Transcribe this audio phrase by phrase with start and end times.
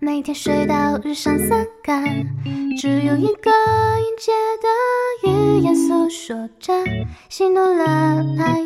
[0.00, 2.04] 每天睡到日上三竿，
[2.78, 4.32] 只有一个音节
[4.62, 6.72] 的语言诉说着
[7.28, 7.84] 喜怒乐
[8.38, 8.62] 哀，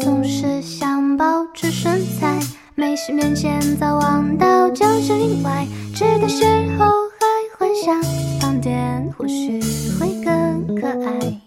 [0.00, 2.38] 总是想保持身材，
[2.74, 6.44] 美食面前早忘到九霄云外，吃的时
[6.78, 6.86] 候
[7.18, 8.02] 还幻想
[8.40, 9.60] 放电或许
[9.98, 11.40] 会更可爱。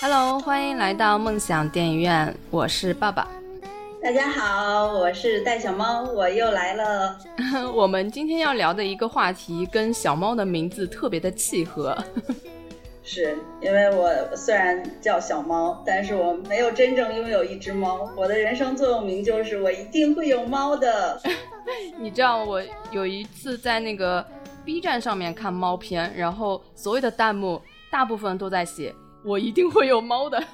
[0.00, 3.26] Hello，欢迎来到梦想电影院，我是爸爸。
[4.04, 7.18] 大家好，我是戴小猫，我又来了。
[7.74, 11.96] 我们今天要聊的一个话题跟小猫的名字特别的契合。
[13.02, 18.10] 是因为我虽然叫小猫，但是我没有真正拥有一只猫。
[18.14, 21.18] 我的人生座右铭就是我一定会有猫的。
[21.98, 24.22] 你知道我有一次在那个
[24.66, 27.58] B 站上面看猫片，然后所有的弹幕
[27.90, 28.94] 大部分都在写
[29.24, 30.44] 我一定会有猫的。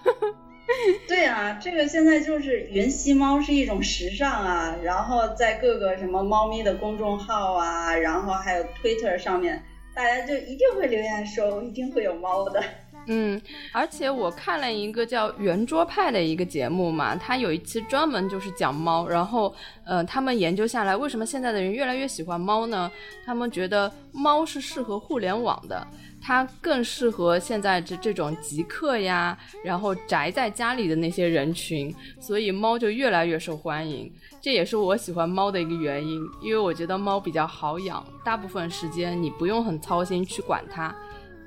[1.09, 9.63] 对啊，这个现在就是云吸猫是一种时尚啊，然后在各个什么猫咪的公众号啊，然后还有 Twitter 上面，
[9.95, 12.63] 大家就一定会留言说一定会有猫的。
[13.07, 13.41] 嗯，
[13.73, 19.53] 而且我看了一个叫圆桌派的一个节目嘛，它有一期专门就是讲猫，然后
[19.87, 22.93] 呃，他们研究下来，为什么现在的人越来越喜欢猫呢？
[23.25, 25.85] 他们觉得猫是适合互联网的。
[26.23, 34.13] 它更适合现在这这种极客呀，然后宅在家里的那些人群，所以猫就越来越受欢迎。
[34.41, 40.95] 这也是我喜欢猫的一个原因，因为我觉得猫比较好养，大部分时间你不用很操心去管它。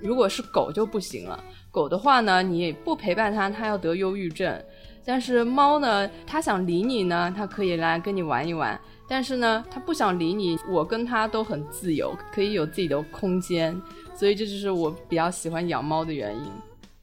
[0.02, 4.62] 如果是狗就不行了，狗的话呢，你不陪伴它，它要得忧郁症。
[5.06, 8.80] 但是猫呢，它想理你呢，它可以来跟你玩一玩。
[9.08, 13.80] 但是呢，它不想理你，我跟它都很自由，可以有自己的空间。
[14.16, 16.52] 所以这就是我比较喜欢养猫的原因。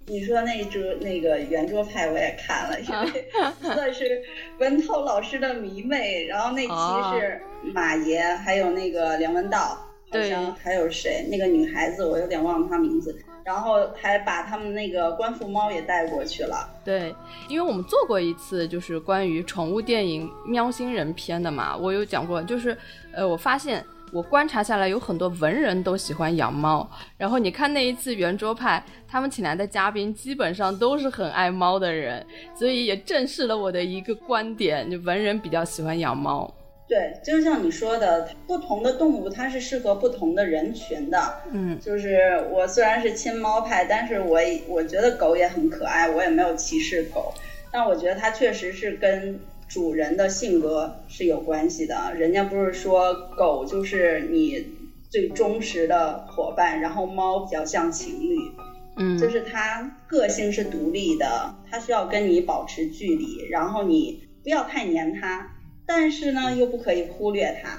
[0.06, 3.28] 你说那桌那个圆桌派我也看了，因为
[3.62, 4.20] 算是
[4.58, 6.24] 文涛老师的迷妹。
[6.24, 7.40] 然后那期是
[7.72, 9.78] 马爷，还有那个梁文道，
[10.10, 11.24] 好像还有谁？
[11.30, 13.16] 那个女孩子我有点忘了她名字。
[13.44, 16.68] 然后还把他们那个官复猫也带过去了。
[16.84, 17.14] 对，
[17.48, 22.76] 因为我们做过一次就是关于宠物电影《喵星人》篇的嘛，我有讲过，就是
[23.12, 23.84] 呃，我发现。
[24.12, 26.88] 我观察下来，有很多文人都喜欢养猫。
[27.16, 36.52] 然后你看那一次圆桌派，他们请来的嘉宾基本上都是很爱猫的人，所以也证实了我的一个观点：就文人比较喜欢养猫。
[36.88, 41.18] 对，就像你说的，不同的动物它是适合不同的人群的。
[41.52, 42.18] 嗯，就是
[42.50, 47.32] 我虽然是亲猫派，但是我我觉得狗也很可爱，我也没有歧视狗。
[47.70, 49.38] 但我觉得它确实是跟。
[49.70, 54.66] 主人的性格是有关系的，人家不是说狗就是你
[55.08, 58.36] 最忠实的伙伴，然后猫比较像情侣，
[58.96, 65.52] 嗯，就是它个性是独立的，它需要跟你保持距离，然后你不要太黏它，
[65.86, 67.78] 但是呢又不可以忽略它，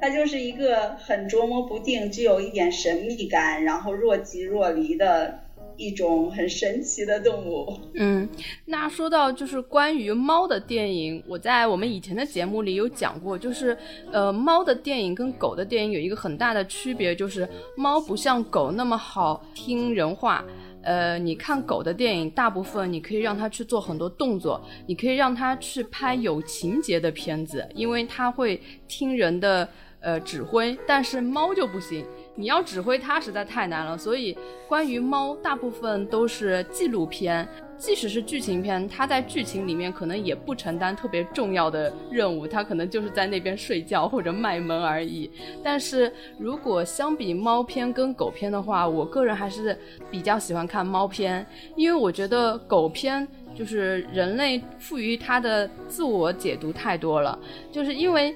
[0.00, 5.44] 它就是一个很捉摸不定，具有一点神秘感，然后若即若离的。
[5.78, 7.80] 一种很神奇的动物。
[7.94, 8.28] 嗯，
[8.66, 13.74] 那说到就是关于猫的电影，我在我们以前的节目里有讲过，就是
[14.12, 20.44] 呃，猫的电影跟狗的电影有一个很大的区别，就是猫不像狗那么好听人话。
[20.82, 29.68] 呃，你看狗的电影，大部分你可以让它去做很多动作，你可以让它去拍有情节的片子，因为它会听人的
[30.00, 32.06] 呃指挥，但是猫就不行。
[32.38, 34.38] 你要指挥它实在太难了，所以
[34.68, 45.28] 关于猫大部分都是纪录片，即使是剧情片，它在剧情里面可能也不承担特别重要的任务，它可能就是在那边睡觉或者卖萌而已。
[45.64, 49.76] 但是如果相比猫片跟狗片的话，我个人还是
[50.08, 51.44] 比较喜欢看猫片，
[51.74, 53.26] 因为我觉得狗片
[53.58, 57.36] 就是人类赋予它的自我解读太多了，
[57.72, 58.32] 就是因为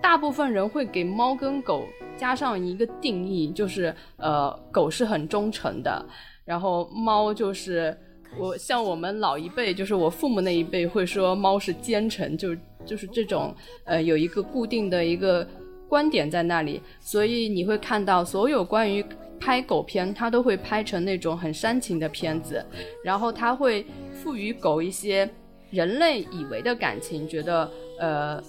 [0.00, 1.84] 大部分人会给猫跟狗。
[2.16, 6.04] 加上一个定义，就是呃，狗是很忠诚的，
[6.44, 7.96] 然后猫就是
[8.38, 12.54] 我像我们老一辈，就是我父母那一辈会说猫是奸臣，就
[12.84, 15.48] 就是这种呃有一个固定的一个
[15.88, 19.02] 观点在那里，所以你会看到所有关于
[19.40, 22.62] 拍狗片，它都会拍成那种很煽情的片子，
[23.02, 23.86] 然后它会
[24.22, 25.28] 赋予狗一些
[25.70, 28.42] 人类以为的感情，觉得呃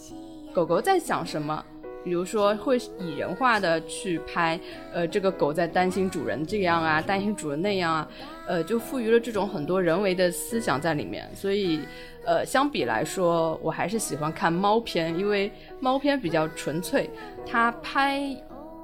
[0.53, 1.63] 狗狗在想什么。
[2.03, 4.59] 比如说会拟人化的去拍，
[4.91, 8.09] 呃，这个狗在担心主人这样啊，担心主人那样啊，
[8.47, 11.29] 呃，就赋予了这种很多人为的思想在里面。
[11.35, 11.81] 所以，
[12.25, 17.07] 呃，相比来说，我还是喜欢看猫片，因为猫片比较纯粹。
[17.45, 18.19] 它拍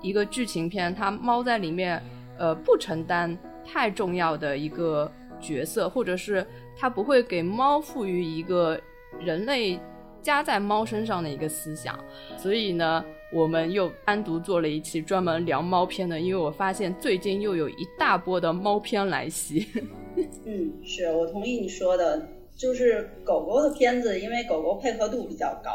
[0.03, 1.99] 一个剧情片，它猫在里面，
[2.37, 3.35] 呃，不承担
[3.65, 5.11] 太重要的一个
[5.41, 6.45] 角色，或者是
[6.79, 8.79] 它不会给猫赋予一个
[9.19, 9.79] 人类。
[10.19, 11.97] 加在猫身上的一个思想。
[12.35, 19.65] 所以呢，我们又单独做了一期专门聊猫片的，因为我发现最近又有一大波的猫片来袭。
[20.43, 22.27] 嗯，是我同意你说的，
[22.57, 25.71] 就是狗狗的片子，因为狗狗配合度比较高。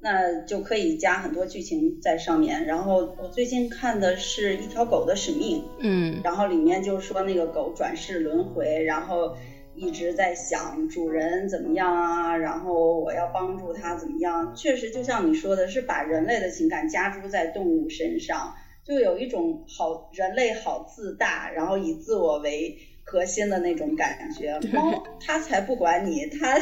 [0.00, 2.64] 那就可以加很多剧情在上面。
[2.66, 9.36] 然后我最近看的是一条狗的使命，嗯，然后里面就说那个狗转世轮回，然后
[9.78, 14.52] 一直在想主人怎么样啊，然后我要帮助他怎么样。
[14.54, 18.52] 确实就像你说的，是把人类的情感加诸在动物身上，
[18.84, 22.76] 就有一种好人类好自大，然后以自我为。
[23.10, 26.60] 核心的那种感觉，猫它才不管你，它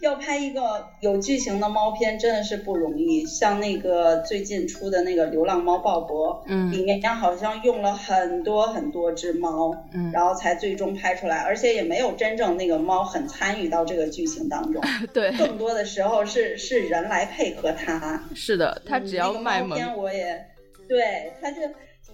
[0.00, 3.24] 要拍一个有剧情的猫片真的是不容易。
[3.26, 14.82] 像那个最近出的那个《流浪猫鲍勃》，嗯，里面好像用了很多很多只猫，嗯，然后才最终拍出来，而且也没有真正那个猫很参与到这个剧情当中，
[15.14, 18.20] 对，更多的时候是是人来配合它。
[18.34, 20.44] 是的，它只要卖萌，我也
[20.88, 21.60] 对，它就。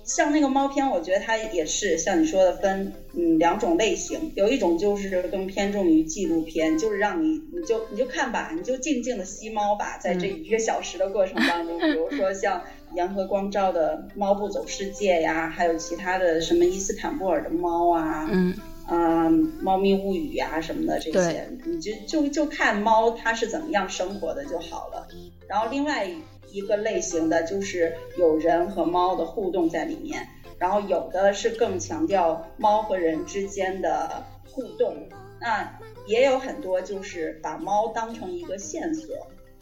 [0.04, 12.62] 像那个猫片，我觉得它也是像你说的分嗯两种类型，有一种就是更偏重于纪录片，就是让你你就你就看吧，你就静静的吸猫吧，在这一个小时的过程当中，比如说像
[12.94, 18.54] 杨和光照的《猫不走世界》呀，还有其他的什么伊斯坦布尔的猫啊，嗯
[18.90, 25.08] 嗯，猫咪物语呀什么的这些，你就就就看猫它是怎么样生活的就好了。
[25.48, 26.10] 然后另外。
[26.54, 30.24] 一个类型的就是有人和猫的互动在里面，
[30.56, 35.08] 然后有的是更强调猫和人之间的互动，
[35.40, 39.08] 那也有很多就是把猫当成一个线索，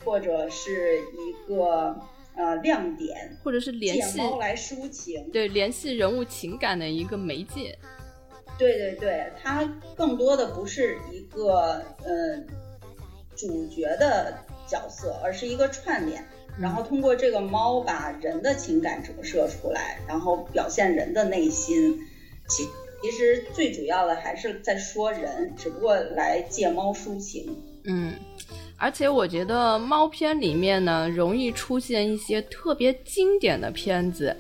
[0.05, 1.99] 或者是一个
[2.37, 7.79] 呃亮点，或者是联系猫来抒情，对，联系人物情感的一个媒介。
[8.59, 9.65] 对对对，它
[9.97, 12.39] 更多的不是一个呃
[13.35, 14.37] 主角的
[14.69, 16.23] 角色，而是一个串联。
[16.59, 21.99] 然后通过这个猫把人的情感折射出来，然后表现人的内心。
[22.49, 22.65] 其
[23.03, 27.57] 其实最主要的还是在说人，只不过来借猫抒情。
[27.85, 28.13] 嗯，
[28.77, 34.37] 而且我觉得猫片里面呢，容易出现一些特别经典的片子。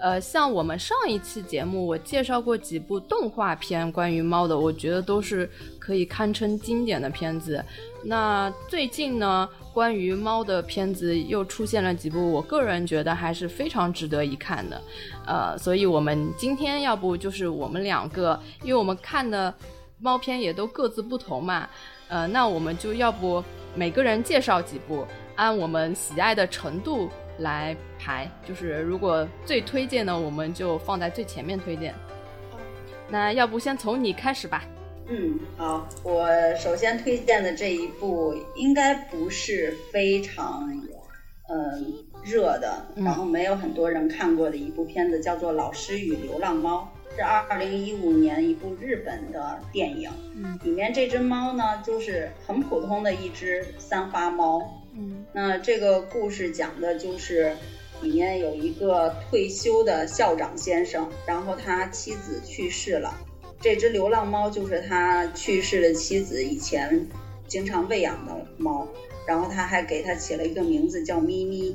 [0.00, 7.64] 呃，像我们上一期节目，我介绍过几部动画片关于猫的，我觉得都是可以堪称经典的片子。
[8.04, 14.80] 那最近呢，关于猫的片子又出现了几部，我个人觉得还是非常值得一看的。
[15.26, 19.52] 呃，所以我们今天要不就是我们两个，因为我们看的
[19.98, 21.68] 猫片也都各自不同嘛。
[22.06, 23.42] 呃，那我们就要不
[23.74, 25.04] 每个人介绍几部，
[25.34, 27.10] 按我们喜爱的程度。
[27.40, 31.92] 来排，就是如果最推荐的，我们就放在最前面推荐。
[33.08, 34.62] 那要不先从你开始吧。
[35.08, 40.70] 嗯，好，我首先推荐的这一部应该不是非常
[41.48, 50.10] 嗯热的，然后没有很多人看过的一部片子，叫做《老师与流浪猫》，是二零一五年一部日本的电影。
[50.34, 54.82] 嗯，里面这只猫呢，就是很普通的一只三花猫。
[54.96, 57.52] 嗯，那这个故事讲的就是
[58.00, 63.12] 里面有一个退休的校长先生，然后他妻子去世了，
[63.64, 67.08] 这只流浪猫就是他去世的妻子以前
[67.48, 68.86] 经常喂养的猫，
[69.26, 71.74] 然后他还给它起了一个名字叫咪咪。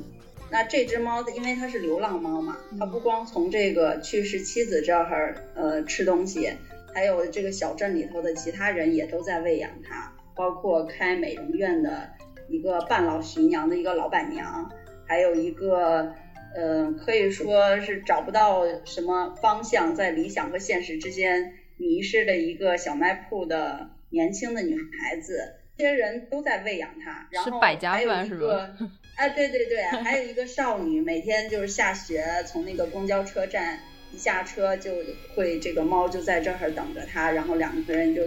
[0.52, 6.52] 那这只猫因为它是流浪猫嘛，它不光从这个去世妻子这儿呃吃东西，
[6.94, 12.08] 还有这个小镇里头的其他人也都在喂养它，包括开美容院的。
[12.48, 14.70] 一个半老徐娘的一个老板娘，
[15.06, 16.12] 还有一个，
[16.54, 27.26] 呃，可以说是找不到什么方向，在理想和现实之间迷失的一个小卖铺的年轻的女孩子，这些人都在喂养她。
[27.30, 27.72] 然后还
[28.02, 28.76] 有一个，
[29.16, 33.80] 哎，对对对，还有一个少女，每天就是下学从那个公交车站
[34.12, 34.92] 一下车就
[35.34, 38.22] 会这个猫就在这儿等着她，然后两个人就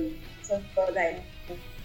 [0.76, 1.16] 都在。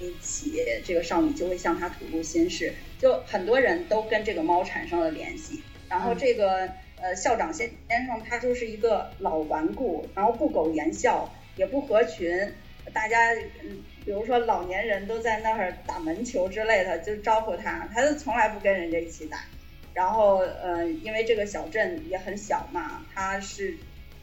[0.01, 0.53] 一起，
[0.85, 5.61] 这个少女就会向他吐露心事，就很多人都跟这个猫产生了联系。
[5.89, 6.69] 然后这个
[7.01, 12.51] 呃校长先先生他就是一个老顽固，然后不苟言笑，也不合群。
[12.95, 19.45] 大家嗯，比如说老年人都在那儿打门球之类的，就招呼他，他就从来不跟人家一起打。
[19.93, 23.77] 然后呃，因为这个小镇也很小嘛，他是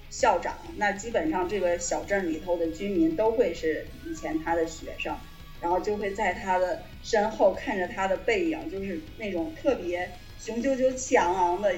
[0.09, 5.15] 校长，那基本上这个小镇里头的居民都会是以前他的学生。
[5.61, 11.73] 然后就会在他的身后看着他的背影，就是那种特别雄赳赳气昂昂的，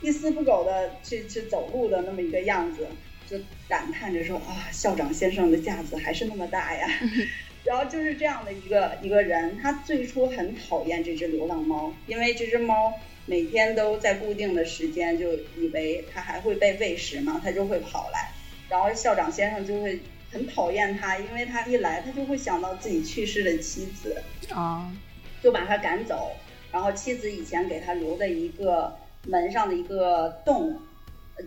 [0.00, 2.88] 一丝不苟的去去走路的那么一个样子，
[3.28, 3.36] 就
[3.68, 6.88] 感叹着说啊，校长先生的架子还是那么大呀。
[7.64, 18.30] 然后就是这样的一个一个人，他最初很讨厌这只流浪猫，因为这只猫每天都在固定的时间，就以为它还会被喂食嘛，它就会跑来，
[18.68, 19.98] 然后校长先生就会
[20.30, 24.94] 很讨厌它，因为它一来，他就会想到自己去世的妻子，啊，
[25.42, 26.36] 就把它赶走，
[26.70, 30.80] 然后妻子以前给他留的一个门上的一个洞，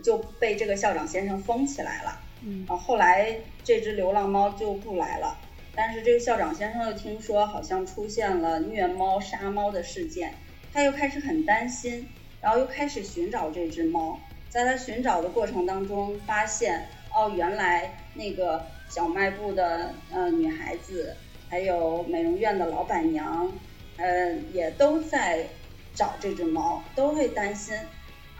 [0.02, 2.20] 就被这个校长先生封起来了。
[2.42, 5.36] 嗯，啊，后来这只流浪猫就不来了，
[5.74, 10.32] 但是这个校长先生又听说好像出现了虐猫杀猫的事件，
[10.72, 12.08] 他又开始很担心，
[12.40, 14.18] 然后又开始寻找这只猫。
[14.48, 21.14] 在他寻找的过程当中，发现哦，原来那个小卖部的呃女孩子，
[21.48, 23.52] 还有美容院的老板娘，
[23.96, 25.46] 呃，也都在
[25.94, 27.76] 找这只猫，都会担心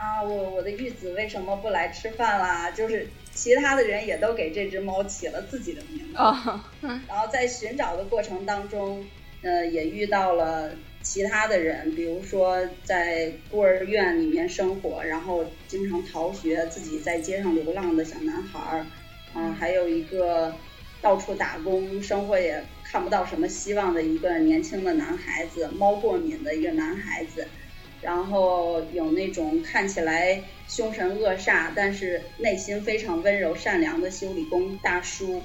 [0.01, 2.71] 啊，我我的玉子为什么不来吃饭啦？
[2.71, 6.17] 就是其他的人也都给这只猫起了自己的名字。
[6.17, 9.07] 啊，然后在寻找的过程当中，
[9.43, 18.87] 呃，也遇到了其他的人，比如说在孤儿院里面生活，然后经常逃学，自己在街上流浪的小男孩儿，
[19.35, 20.55] 啊、还有一个
[21.03, 27.47] 到处打工，生活也看不到什么希望的一个年轻的男孩子，猫过敏的一个男孩子。
[28.03, 35.43] 然后有那种看起来凶神恶煞，但是内心非常温柔善良的修理工大叔，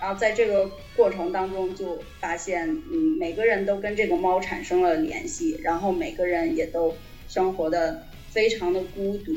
[0.00, 6.94] 然后在这个过程当中就发现，嗯，每个人都跟这个猫产生了联系，然后每个人也都
[7.28, 9.34] 生活的非常的孤独，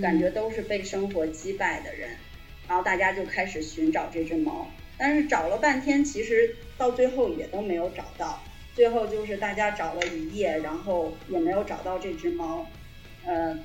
[0.00, 2.10] 感觉都是被生活击败的人，
[2.68, 8.40] 然后大家就开始寻找这只猫，但是找了半天，其实到最后也都没有找到，
[8.78, 12.64] 最后就是大家找了一夜，然后也没有找到这只猫，
[13.24, 13.58] 呃。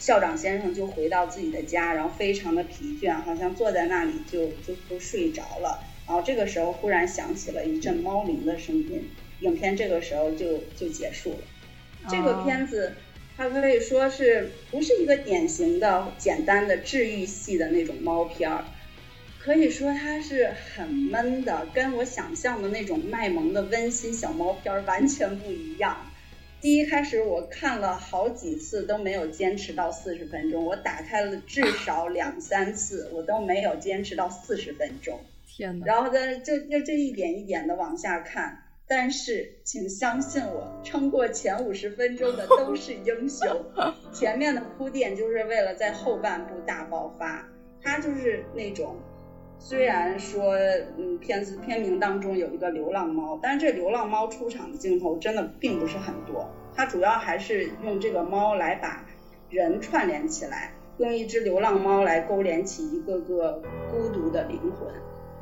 [0.00, 5.84] 校长先生就回到自己的家，然后非常的疲倦，好像坐在那里就就就睡着了。
[6.06, 11.38] 然后这个时候忽然响起了一阵猫铃的声音，影片这个时候就就结束了。
[12.08, 12.94] 这个片子
[13.36, 18.64] 它可以说是不是一个典型的简单的治愈系的那种猫片儿，
[19.42, 25.96] 可以说它是很闷的，跟我想象的那种卖萌的温馨小猫片儿完全不一样。
[26.60, 35.18] 第一开始我看了好几次都没有坚持到四十分钟，我打开了至少两三次，我都没有坚持到四十分钟。
[35.48, 35.86] 天哪！
[35.86, 38.64] 然后呢，就就这一点一点的往下看。
[38.86, 43.48] 但是，请相信我，撑过前五十分钟的都是英雄。
[44.12, 47.48] 前面的铺垫就是为了在后半部大爆发。
[47.82, 48.94] 它就是那种，
[49.62, 50.54] 虽然说，
[50.96, 56.48] 嗯，片子片名当中有一个流浪猫，但是这流浪猫出场的镜头真的并不是很多。
[56.74, 59.04] 它主要还是用这个猫来把
[59.50, 64.90] 人串联起来，用一只流浪猫来勾连起一个个孤独的灵魂，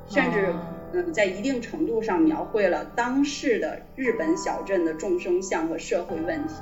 [0.08, 0.52] 甚至。
[0.90, 6.54] 嗯，在一定程度上描绘了当时的日本小镇的众生相和社会问题，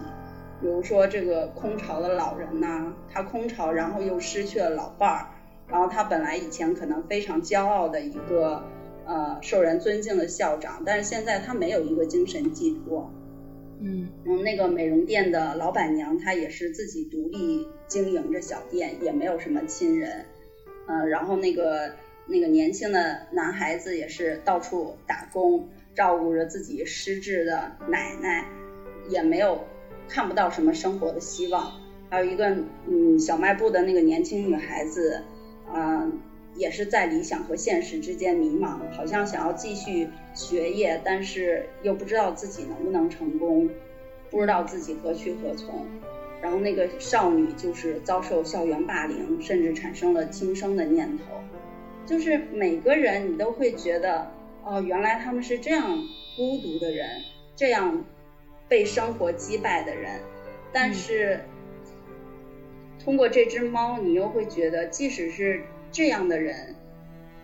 [0.61, 5.27] 比如说这个空巢的老人呐、他空巢，然后又失去了老伴儿，
[5.69, 8.65] 然后他本来以前可能非常骄傲的一个
[9.05, 13.11] 呃受人尊敬的校长，但是现在他没有一个精神寄托。
[13.79, 20.25] 嗯嗯，那个美容店的老板娘，她也是自己独立经营着小店，也没有什么亲人。
[20.87, 21.93] 呃，然后那个
[22.27, 28.47] 那个年轻的男孩子也是到处打工，照顾着自己失智的奶奶，
[29.11, 29.67] 也没有
[30.09, 31.73] 看不到什么生活的希望。
[32.09, 32.57] 还有一个
[32.89, 35.23] 嗯小卖部的那个年轻女孩子，
[35.75, 36.21] 嗯、
[36.55, 43.69] 也是在理想和现实之间迷茫，好像想要继续学业，但是又不知道自己能不能成功，
[44.31, 45.85] 不知道自己何去何从。
[46.43, 51.25] 然后那个少女就是遭受校园霸凌，甚至产生了轻生的念头。
[52.05, 54.31] 就是每个人你都会觉得，
[54.63, 55.99] 哦，原来他们是这样
[56.37, 57.09] 孤独的人，
[57.57, 58.05] 这样
[58.69, 60.21] 被生活击败的人。
[60.73, 61.41] 但是、
[63.07, 66.75] 通过这只猫，你又会觉得，即使是这样的人，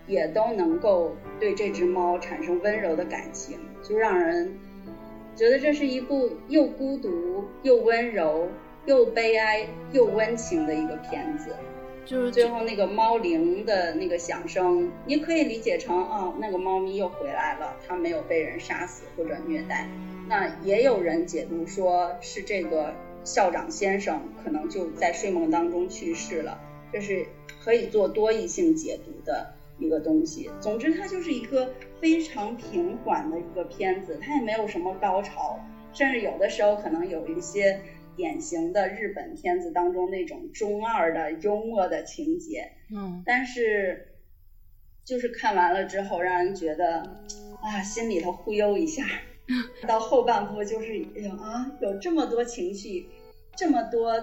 [0.08, 4.58] 也都能够对这只猫产生温柔的感情，就让人
[5.36, 8.48] 觉得这是一部又孤独又温柔
[8.86, 11.54] 又悲哀又温情的一个片子。
[12.04, 19.86] 就是最后那个猫铃的那个响声，你可以理解成哦，那个猫咪又回来了，它没有被人杀死或者虐待。
[20.28, 22.92] 那也有人解读说是这个
[23.24, 26.60] 校长先生可能就在睡梦当中去世了，
[26.92, 27.26] 这是
[27.62, 30.50] 可以做多义性解读的一个东西。
[30.60, 35.60] 总之，它就是一个非常平缓的一个片子，它也没有什么高潮，
[35.92, 37.80] 甚至有的时候可能有一些。
[38.14, 44.08] 典型的日本片子当中那种中二的幽默的情节，嗯但是
[45.02, 47.22] 就是看完了之后，让人觉得
[47.62, 49.02] 啊，心里头忽悠一下。
[49.86, 53.08] 到后半部就是有啊，有这么多情绪，
[53.56, 54.14] 这么多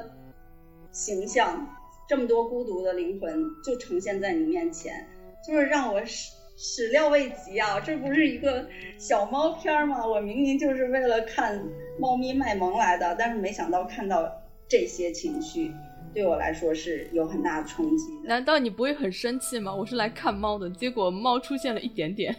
[0.91, 1.67] 形象，
[2.07, 5.07] 这么多孤独的灵魂，就呈现在你面前，
[5.45, 7.79] 就是让我始始料未及啊！
[7.79, 8.67] 这不是一个
[8.97, 10.05] 小猫片吗？
[10.05, 11.63] 我明明就是为了看
[11.97, 14.29] 猫咪卖萌来的，但是没想到看到
[14.67, 15.71] 这些情绪，
[16.13, 18.05] 对我来说是有很大的冲击。
[18.25, 19.73] 难道你不会很生气吗？
[19.73, 22.35] 我是来看猫的，结果猫出现了一点点。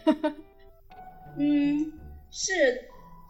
[1.39, 1.93] 嗯。
[2.31, 2.53] 是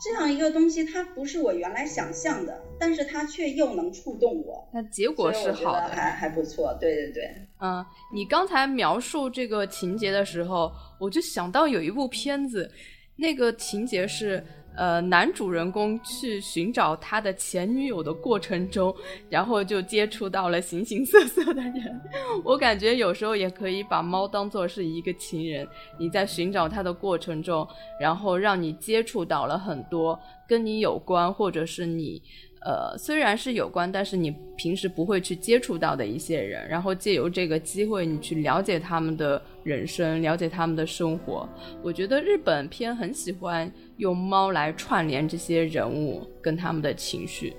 [0.01, 4.69] 这样一个东西，它不是我原来想象的，但是它却又能触动我。
[4.73, 6.77] 那结果是好的，还还不错。
[6.81, 12.71] 对对对，嗯，你刚才描述这个情节的时候，我就想到有一部片子，
[13.17, 14.45] 那个情节是。
[14.77, 18.95] 呃，男主人公去寻找他的前女友的过程中，
[19.29, 22.01] 然后就接触到了形形色色的人。
[22.45, 27.67] 我感觉有时候也可以把猫当做是一个情人，你在寻找他的过程中，
[28.01, 32.23] 然后让你接触到了很多跟你有关，或者是你。
[32.63, 41.49] 呃，虽然是有关，但是你平时不会去接触到的一些人，然后借由这个机会，你去了解他们的人生，了解他们的生活。
[41.83, 47.57] 我觉得日本片很喜欢用猫来串联这些人物跟他们的情绪。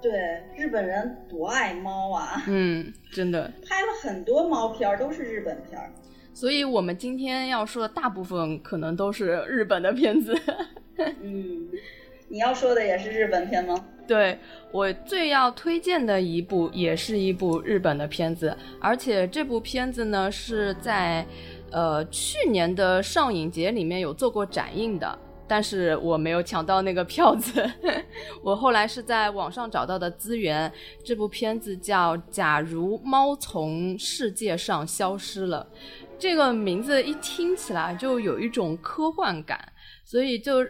[0.00, 2.42] 对，日本人多爱猫啊！
[2.46, 5.92] 嗯，真的拍了很多猫片儿，都是日本片儿。
[6.32, 10.34] 所以我们今天要说的大部分可能都是日本的片子。
[11.20, 11.68] 嗯。
[12.28, 13.74] 你要说的也是日本片吗？
[14.06, 14.38] 对
[14.72, 21.26] 我最要推荐的一部，也是一部日本的片子，而且这部片子呢是在，
[21.70, 27.62] 呃去年的上影节里面有做过展映的，但是我没有抢到那个票子，
[28.42, 30.72] 我后来是在网上找到的资源。
[31.04, 35.66] 这部片子叫《假如猫从世界上消失了》，
[36.18, 39.60] 这个名字一听起来就有一种科幻感，
[40.02, 40.64] 所以就。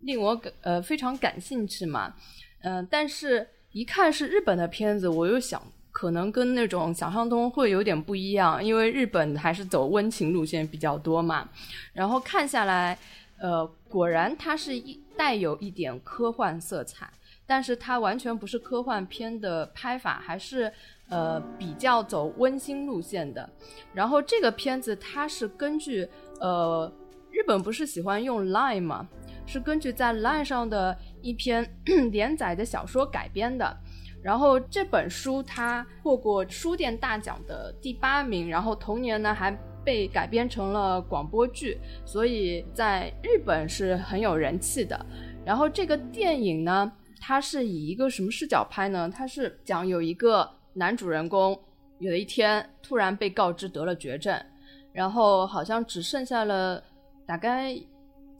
[0.00, 2.14] 令我感呃非常感兴趣嘛，
[2.62, 11.48] 嗯，但是一看是日本的片子，我又想可能跟那种想象中会有点不一样，因为日本还是走温情路线比较多嘛。
[11.92, 12.96] 然后看下来，
[13.38, 17.08] 呃，果然它是一带有一点科幻色彩，
[17.46, 20.72] 但是它完全不是科幻片的拍法，还是
[21.08, 23.48] 呃比较走温馨路线的。
[23.92, 26.08] 然后这个片子它是根据
[26.40, 26.90] 呃
[27.30, 29.08] 日本不是喜欢用 Line 吗？
[29.50, 31.68] 是根据在 LINE 上的一篇
[32.12, 33.76] 连载的小说改编的，
[34.22, 39.50] 然后这本书它获过书店大奖的第八名，然后同年呢还
[39.84, 45.04] 被改编成了广播剧，所以在日本是很有人气的。
[45.44, 49.10] 然后这个电影呢，它是以一个什么视角拍呢？
[49.12, 51.58] 它是讲有一个男主人公
[51.98, 54.40] 有一天突然被告知得了绝症，
[54.92, 56.80] 然后好像只剩下了
[57.26, 57.76] 大概。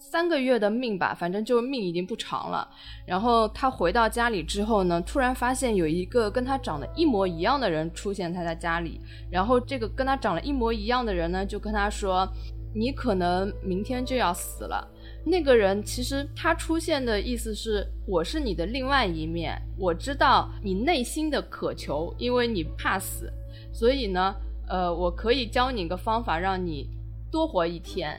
[0.01, 2.67] 三个月的命吧，反正就命已经不长了。
[3.07, 8.99] 然后他回到家里之后呢，突然发现有一个跟他长得一模一样的人出现在他家里。
[9.31, 12.27] 然后这个跟他长得一模一样的人呢，就跟他说
[12.75, 14.89] ：“你可能明天就要死了。”
[15.23, 23.31] 那个人其实他出现的意思是：“我是你的另外一面，我知道你内心的渴求，因为你怕死，
[23.71, 24.35] 所以呢，
[24.67, 26.89] 呃，我可以教你一个方法，让你
[27.31, 28.19] 多活一天。”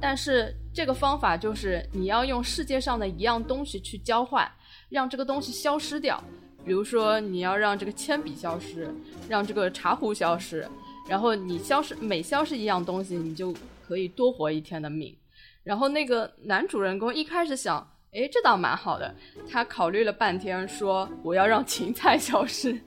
[0.00, 4.50] 但是这个方法就是你要用世界上的一样东西去交换，
[4.88, 6.22] 让这个东西消失掉。
[6.64, 8.92] 比如说你要让这个铅笔消失，
[9.28, 10.66] 让这个茶壶消失，
[11.08, 13.54] 然后你消失每消失一样东西，你就
[13.86, 15.16] 可以多活一天的命。
[15.62, 17.88] 然后那个男主人公一开始想。
[18.14, 19.14] 哎，这倒蛮好的。
[19.50, 22.78] 他考虑了半天，说我要让芹菜消失。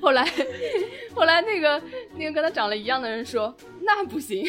[0.00, 0.24] 后来，
[1.16, 1.82] 后来那个
[2.16, 4.48] 那个跟他长得一样的人说，那不行，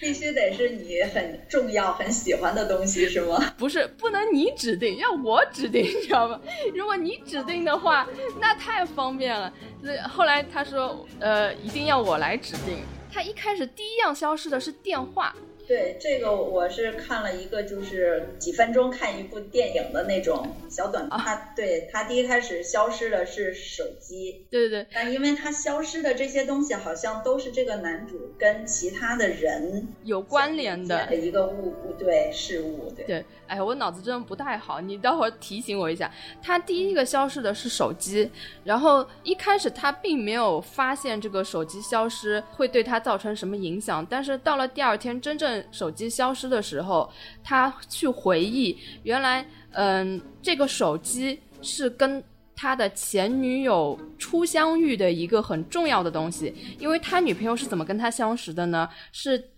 [0.00, 3.38] 必须得是你很重要、很喜欢的东西，是吗？
[3.56, 6.40] 不是，不能你指定，要我指定， 你知道吗？
[6.74, 8.06] 如果你指定的话，
[8.40, 9.52] 那太方便了。
[9.80, 12.78] 那后来他说，呃，一定要我来指定。
[13.12, 15.34] 他一开始第一样消失的是电话。
[15.66, 21.18] 对这个，我是看了一个，就是几分钟看一部电影的那种小短片。
[21.18, 24.86] 他对他第一开始消失的是手机，对对对。
[24.92, 32.92] 但因为他消失的这些东西，好像都是这个男主跟其他的人有关联的一个物物对事物。
[32.94, 36.12] 对对，哎，我脑子真的不太好，你待会儿提醒我一下。
[36.42, 38.30] 他第一个消失的是手机，
[38.64, 45.53] 然后一开始他并没有发现这个手机消失会对他造成什么影响，但是到了第二天真正。
[45.70, 47.10] 手机消失的时候，
[47.42, 52.22] 他去回忆，原来，嗯，这个手机是跟
[52.56, 56.54] 他的前女友初相遇的一个很重要的东西。
[56.78, 58.88] 因为他女朋友是怎么跟他相识的呢？
[59.12, 59.50] 是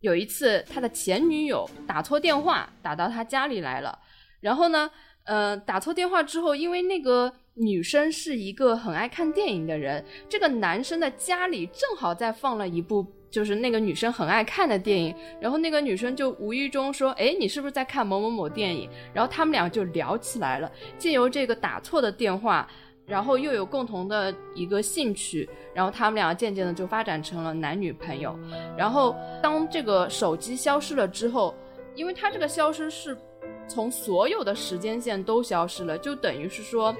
[0.00, 3.98] 有一次他的前女友打错电话打到他家里来了，
[4.40, 4.90] 然后呢，
[5.24, 13.06] 呃，打错电话之后，因为那个女生是一个很爱看电影的人，这个男生的家里正好在放了一部。
[13.34, 20.70] 就是那个女生很爱看的电影，然后那个女生就无意中说：“哎，你是不是在看某某某电影？”然后他们俩就聊起来了。
[20.96, 22.68] 借由这个打错的电话，
[23.04, 28.38] 然后又有共同的一个兴趣，然后他们俩渐渐的就发展成了男女朋友。
[28.78, 31.52] 然后当这个手机消失了之后，
[31.96, 33.18] 因为他这个消失是。
[33.66, 36.94] 从所有的时间线都消失了，就等于是说，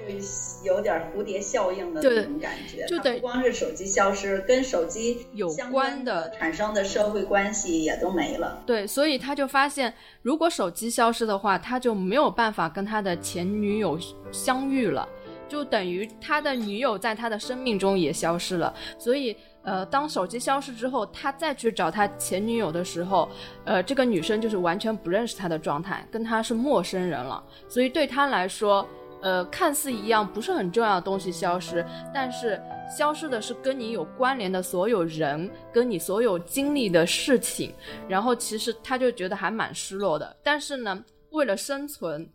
[0.63, 2.85] 有点蝴蝶效应的那种感觉。
[2.87, 8.63] 就等不光是手机消失，跟手机有关的产生的社会关系也都没了。
[8.65, 13.97] 对，所以他就发现，如果手机消失的话，他就没有办法跟他的前女友
[14.31, 15.07] 相遇了，
[15.47, 18.73] 就等于他的女友在他的生命中也消失了。
[18.97, 19.35] 所以。
[19.65, 23.27] 呃，当手机消失之后，他再去找他前女友的时候，
[23.63, 27.43] 呃，这个女生就是完全不认识他的状态，跟他是陌生人了。
[27.67, 28.87] 所以对他来说，
[29.23, 32.61] 呃，看似一样不是很重要的东西消失，但是
[32.95, 37.73] 消失的是跟你有关联的所有人，跟你所有经历的事情。
[38.07, 40.37] 然后其实他就觉得还蛮失落的。
[40.43, 42.29] 但是呢，为了生存，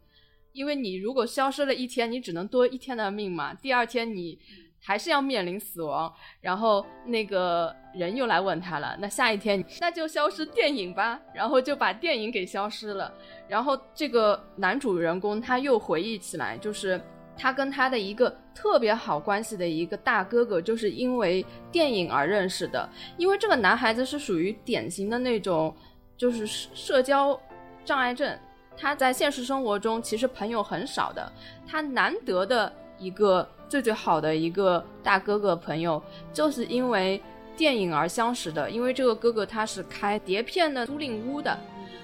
[0.51, 3.55] 因为你如果消失了一天，你只能多一天的命嘛。
[3.55, 4.37] 第二天你。
[4.83, 8.97] 还是要面临死亡，然后那个人又来问他了。
[8.99, 13.13] 那下一天那就消失电影吧，然后就把电影给消失了。
[13.47, 17.01] 然后这个男主人公他又回忆起来，就是
[17.37, 22.89] 他跟他的一个特别好关系的一个大哥哥，就是因为电影而认识的。
[23.19, 25.77] 因为这个男孩子是属于典型的那种，
[26.17, 27.39] 就是社交
[27.85, 28.39] 障碍症，
[28.77, 31.31] 他在现实生活中其实朋友很少的，
[31.69, 33.47] 他难得的一个。
[33.71, 36.03] 最最好的一个大哥哥朋友，
[36.33, 37.23] 就是因为
[37.57, 38.69] 电影而相识的。
[38.69, 41.57] 因为这个哥哥他是开碟片的租赁屋的，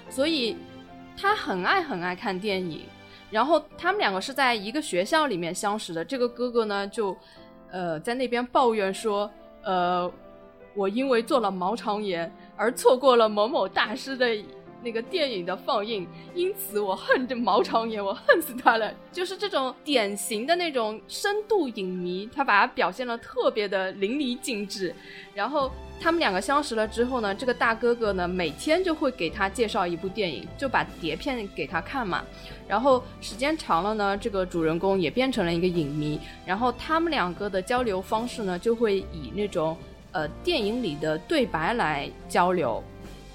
[0.09, 0.55] 所以
[1.17, 2.83] 他很爱很爱看电影。
[3.29, 6.05] 然后他们两个是在一个学校里面相识的。
[6.05, 7.15] 这个哥哥呢，就
[7.69, 9.29] 呃在那边抱怨说，
[9.63, 10.09] 呃，
[10.73, 14.25] 我因为做了毛肠炎而错过了某某大师的。
[14.83, 18.93] 那个电影的放映，因此我恨这毛长眼，我恨死他了。
[19.11, 24.93] 就是这种典型的那种深度影迷，他把它表现的特别的淋漓尽致。
[25.33, 32.23] 然后他们两个相识了之后呢，这个大哥哥呢每天就会给他介绍一部电影，就把碟片给他看嘛。
[32.67, 36.19] 然后时间长了呢，这个主人公也变成了一个影迷。
[36.45, 39.75] 然后他们两个的交流方式呢，就会以那种
[40.11, 42.83] 呃电影里的对白来交流。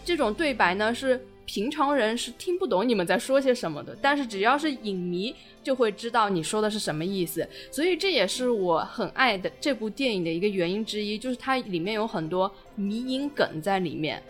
[0.05, 1.21] 这种对白呢是。
[1.53, 14.23] 平常人是听不懂你们在说些什么的，但是只要是影迷就会知道你说的是什么意思，所以这也是我很爱的这部电影的一个原因之一，就是它里面有很多迷影梗在里面，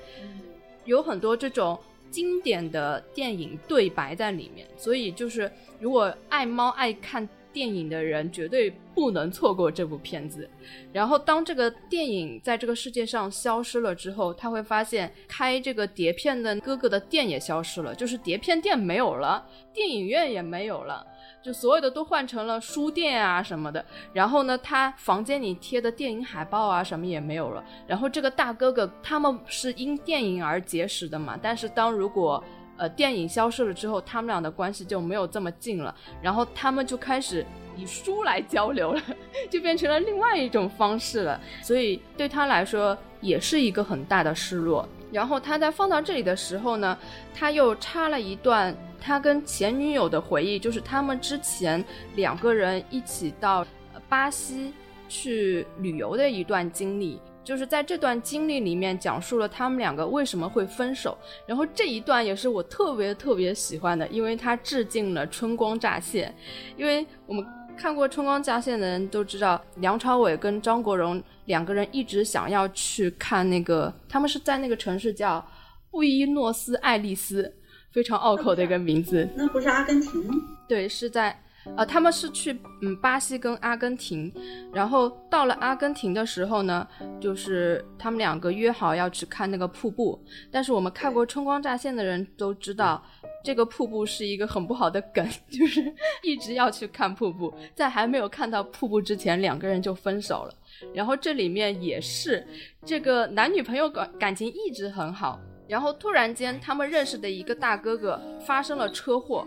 [0.84, 1.78] 有很多这种
[2.10, 7.28] 经典的电影对白在里面，所以就是如果爱猫爱看。
[7.52, 10.48] 电影的人绝对不能错过这部片子。
[10.92, 21.06] 然后，当这个电影在这个世界上消失了之后，他会发现开这个碟片的哥哥的店也消失了，就是碟片店没有了，电影院也没有了，
[21.42, 23.84] 就所有的都换成了书店啊什么的。
[24.12, 27.64] 然后呢，他房间里贴的电影海报啊什么也没有了。
[27.86, 31.38] 然后这个大哥哥他们是因电影而结识的嘛？
[31.40, 32.42] 但是当如果
[32.76, 35.94] 呃，电影消失了之后，他们俩的关系就没有这么近了。
[36.20, 37.44] 然后他们就开始
[37.76, 39.00] 以书来交流了，
[39.50, 41.40] 就变成了另外一种方式了。
[41.62, 44.88] 所以对他来说也是一个很大的失落。
[45.12, 46.96] 然后他在放到这里的时候呢，
[47.34, 51.84] 他又插了一段他跟前女友的回忆，就是他们之前
[52.16, 53.66] 两个人一起到
[54.08, 54.72] 巴西
[55.08, 57.20] 去旅游的一段经历。
[57.44, 66.32] 就是在这段经历里面讲述了他们两个为什么会分手，然后这一段也是我特别特别喜欢的，因为它致敬了《春光乍泄》，
[66.76, 67.44] 因为我们
[67.76, 75.44] 看过《春光乍泄》的人都知道，梁朝伟跟张国荣两个人一直想要去看那个，他们是在那个城市叫
[75.90, 77.52] 布宜诺斯艾利斯，
[77.90, 79.28] 非常拗口的一个名字。
[79.34, 80.34] 那不是阿根廷吗？
[80.68, 81.38] 对，是在。
[81.76, 84.32] 呃，他们是去嗯巴西跟阿根廷，
[84.72, 86.86] 然后到了阿根廷的时候呢，
[87.20, 90.20] 就是他们两个约好要去看那个瀑布。
[90.50, 93.02] 但是我们看过《春光乍现》的人都知道，
[93.44, 95.82] 这个瀑布是一个很不好的梗， 就是
[96.22, 100.54] 一直要去看瀑布，在还没有看到瀑布之前，两个人就分手了。
[100.92, 102.44] 然后这里面也是
[102.84, 109.46] 这个男女朋友感感情一直很好，然后突然间他们认识的一个大哥哥发生了车祸。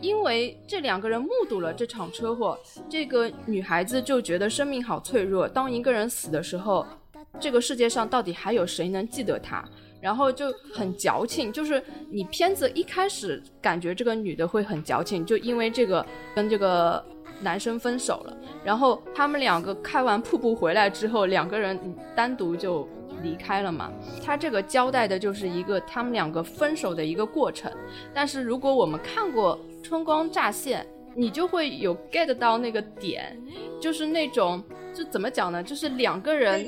[0.00, 5.48] 因为这两个人目睹了这场车祸，这个女孩子就觉得生命好脆弱。
[5.48, 6.86] 当一个人死的时候，
[7.40, 9.64] 这个世界上到底还有谁能记得她？
[10.00, 11.50] 然后就很矫情。
[11.50, 16.04] 就是你片子一开始感觉这个女的会很矫情，就因为这个
[16.34, 17.02] 跟这个
[17.40, 21.78] 男生分手了，然后他们两个开完瀑布回来之后，两个人
[22.14, 22.86] 单独就
[23.22, 23.90] 离开了嘛。
[24.22, 27.72] 他这个交代的就是一个他们两个分手的一个过程。
[28.12, 30.82] 但是如果我们看过《春光乍现》，
[31.14, 33.38] 你就会有 get 到那个点，
[33.78, 34.64] 就是那种。
[34.94, 35.60] 就怎么讲呢？
[35.60, 36.64] 就是两个人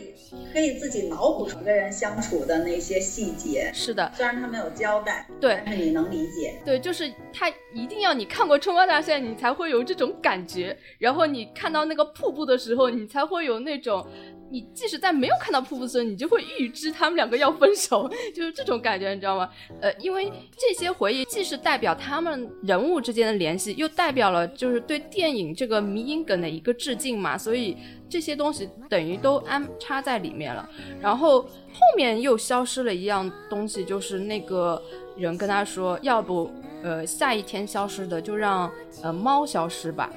[0.53, 3.71] 可以自己脑补两个人相处的那些细节。
[3.73, 6.61] 是的，虽然他没有交代，对，但是你能理解。
[6.65, 10.77] 对，就是他一定要你看过《春光乍现》，你才会有这种感觉。
[10.99, 14.05] 然后你看到那个瀑布的时候，你才会有那种。
[14.49, 19.49] 你即使在没有看到瀑布时，你就会预知他们两个要分手，就是这种感觉，你知道吗？
[19.81, 27.77] 呃，因为这些回忆既是代表他们人物之间的联系，又代表了就是对电影这个迷因梗的一个致敬嘛，所以
[28.09, 30.69] 这些东西等于都安插在里面了。
[31.01, 31.49] 然后后
[31.97, 34.81] 面又消失了一样东西，就是那个
[35.17, 36.51] 人跟他说，要不
[36.83, 38.71] 呃下一天消失的就让
[39.03, 40.09] 呃猫消失吧，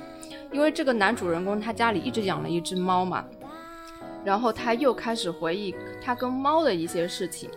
[0.52, 3.26] 因为这个男主人公他家里一直养了一只猫嘛。
[4.30, 7.50] 然后他又开始回忆他跟猫的一些事情，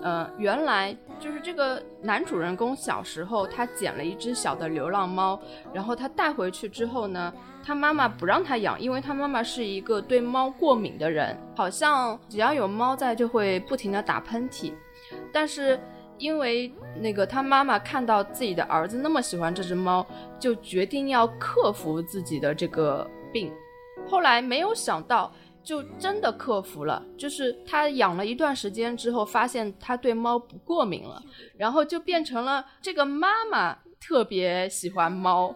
[0.00, 5.36] 呃，原来就是这个男主人公小时候他捡了一只小的流浪猫，
[5.74, 14.72] 然后他带回去之后呢，他妈妈不让他养，因为他妈妈是一个对猫过敏的人，好像只要有猫在就会不停的打喷嚏，
[15.32, 15.76] 但是
[16.18, 20.06] 因为那个他妈妈看到自己的儿子那么喜欢这只猫，
[20.38, 23.52] 就决定要克服自己的这个病，
[24.06, 25.32] 后来没有想到。
[25.62, 31.22] 就真的克服了，就是他养了一段时间之后，发现他对猫不过敏了，
[31.56, 33.78] 然后就变成了这个妈妈。
[34.04, 35.54] 特别喜欢猫，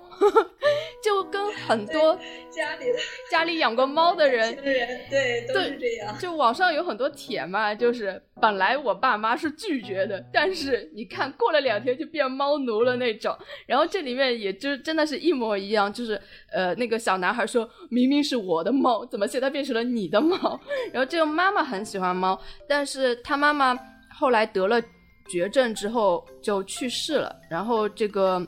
[1.02, 2.16] 就跟很多
[2.48, 2.98] 家里的
[3.30, 6.16] 家里养过猫的人，对都是这样。
[6.18, 13.36] 就网上有很多帖嘛，就是本来我爸妈是拒绝的，但是你看过了两天就变猫奴了那种。
[13.66, 16.20] 然后这里面也就真的是一模一样，就是
[16.52, 20.58] 呃那个小男孩说明明是我的猫，怎么现在变成了你的猫？
[20.94, 23.76] 然后这个妈妈很喜欢猫，但是他妈妈
[24.14, 24.80] 后来得了。
[25.28, 28.44] 绝症之后就去世了，然后这个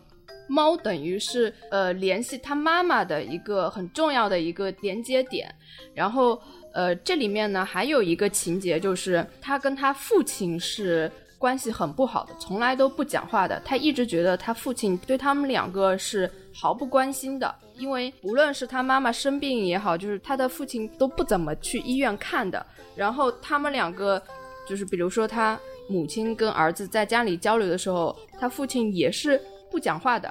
[0.49, 5.55] 猫等于是呃联系他妈妈的一个很重要的一个连接点，
[5.95, 6.41] 然后
[6.73, 22.65] 呃这里面呢还有一个情节就是他跟他父亲是关系很不好的，从来都不讲话的，他一直觉得他父亲对他们两个是毫不关心的，因为无论是他妈妈生病也好，就是他的父亲都不怎么去医院看的，
[22.97, 24.21] 然后他们两个
[24.69, 25.59] 就是比如说他。
[25.91, 30.31] 母亲跟儿子在家里交流的时候，他父亲也是不讲话的。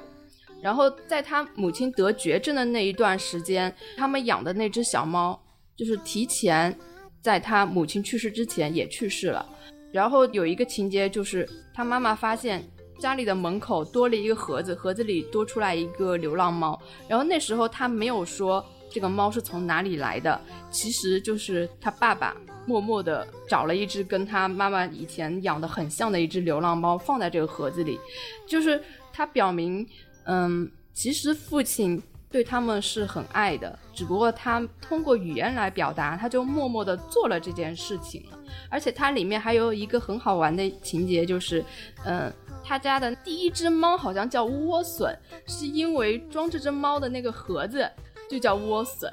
[0.62, 5.42] 然后在他母亲得绝症的那一段时间，他们养的那只小猫
[5.76, 6.78] 就是提前
[7.24, 9.44] 在他母亲去世之前也去世了。
[9.92, 12.64] 然后有一个情节就是他妈妈发现
[13.00, 16.80] 家里的门口多了一个盒子，盒子里多出来一个流浪猫。
[17.08, 22.38] 然后那时候他没有说这个猫是从哪里来的，其实就是他爸爸。
[22.68, 27.98] 默默地找了一只跟他妈妈以前养的很像的一只流浪猫，放在这个盒子里，
[28.46, 29.88] 就是他表明，
[30.26, 38.38] 嗯，其实父亲对他们是很爱的，只不过他通过语言来表达，他就默默地做了这件事情了。
[38.70, 41.64] 而且它里面还有一个很好玩的情节，就是，
[42.04, 42.30] 嗯，
[42.66, 47.90] 他家的第一只猫好像叫莴笋，是因为装这只猫的那个盒子
[48.30, 49.10] 就叫莴笋，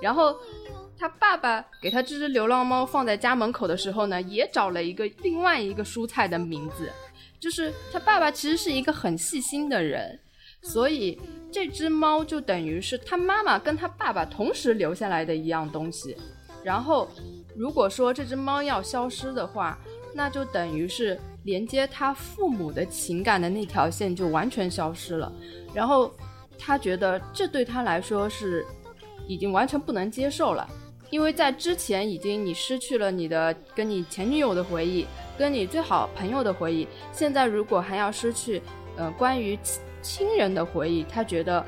[0.00, 0.34] 然后。
[0.98, 6.90] 他爸爸给他这只流浪猫放在家门口的时候呢，也找了一个另外一个蔬菜的名字，
[7.38, 10.18] 就是他爸爸其实是一个很细心的人，
[10.62, 11.18] 所以
[11.52, 16.16] 这只猫就等于是他妈妈跟他爸爸同时留下来的一样东西。
[16.64, 17.08] 然后，
[17.56, 19.78] 如果说这只猫要消失的话，
[20.12, 25.32] 那就等于是连接他父母的情感的那条线就完全消失了。
[25.72, 26.12] 然后
[26.58, 28.66] 他觉得这对他来说是
[29.28, 30.68] 已经完全不能接受了。
[31.10, 35.06] 因为在之前已经你失去了你的跟你前女友的回忆，
[35.38, 38.60] 跟你最好朋友的回忆，现在如果还要失去，
[38.96, 41.64] 呃，关于亲亲人的回忆，他觉得，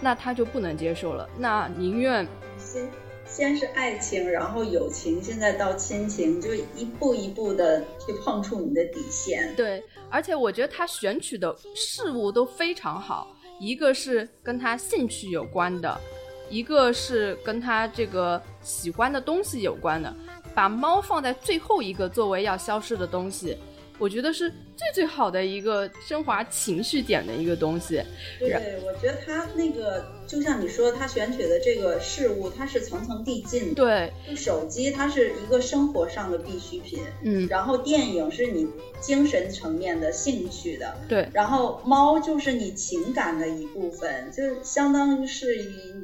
[0.00, 2.26] 那他就不能接受了，那宁愿
[2.58, 2.90] 先
[3.26, 9.54] 先是爱情，然后友情，现在到亲情，就一步一步的去碰触你的底线。
[9.56, 16.00] 对，而且我觉得他选取的事物都非常好，一个是跟他兴趣有关的。
[16.50, 20.14] 一个是跟他这个喜欢的东西有关的，
[20.54, 23.56] 把猫放在最后一个作为要消失的东西，
[23.98, 28.02] 我觉得是最最好的一个升华情绪点的一个东西。
[28.38, 33.74] 对，我觉得他那个就像你说，他选取的这个事物，它是层层递进的。
[33.74, 38.66] 对，就手机它是一个生活上的必需品，嗯，然后电影是你
[39.00, 45.92] 精神层面的兴趣的，对，然后猫就是你情感的一部分，就相当于是以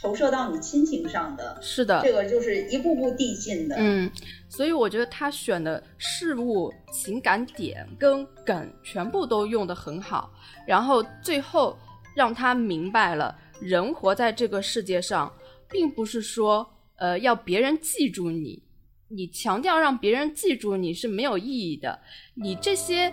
[0.00, 1.58] 投射到你亲情上的。
[1.60, 3.76] 是的，这个就是一步步递进的。
[3.78, 4.10] 嗯，
[4.48, 10.32] 所以我觉得他选的事物、情感点跟梗全部都用得很好，
[10.66, 11.76] 然后最后
[12.14, 15.32] 让他明白了，人活在这个世界上，
[15.68, 18.62] 并不是说呃要别人记住你，
[19.08, 21.98] 你强调让别人记住你是没有意义的。
[22.34, 23.12] 你这些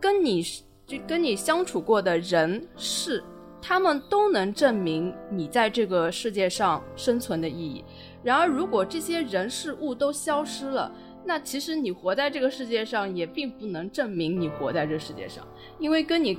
[0.00, 0.42] 跟你
[0.86, 3.22] 就跟你相处过的人事，
[3.62, 7.84] 他们都能证明你在这个世界上生存的意义。
[8.24, 10.92] 然而，如果这些人事物都消失了，
[11.24, 15.46] 那其实你活在这个世界上也并不能证明你活在这世界上，
[15.78, 16.36] 因为跟你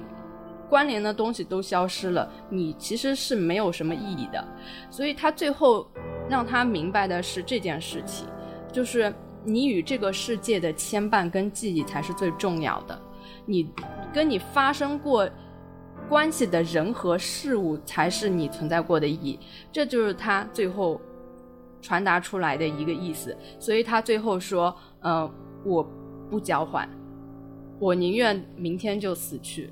[0.70, 4.46] 关联的东西都消失了，你其实是没有什么意义的。
[4.90, 5.88] 所以他最后
[6.30, 8.28] 让他明白的是这件事情，
[8.72, 9.14] 就是
[9.46, 13.02] 你与这个世界的牵绊跟记忆才是最重要的，
[13.46, 13.70] 你
[14.14, 15.30] 跟你发生过
[16.10, 19.39] 关系的人和事物才是你存在过的意义。
[19.72, 21.02] 这就是他最后。
[21.86, 25.30] 传达出来的一个意思，所以他最后说：“嗯，
[25.66, 25.86] 我
[26.30, 26.88] 不交换，
[27.78, 29.70] 我宁愿明天就死去。”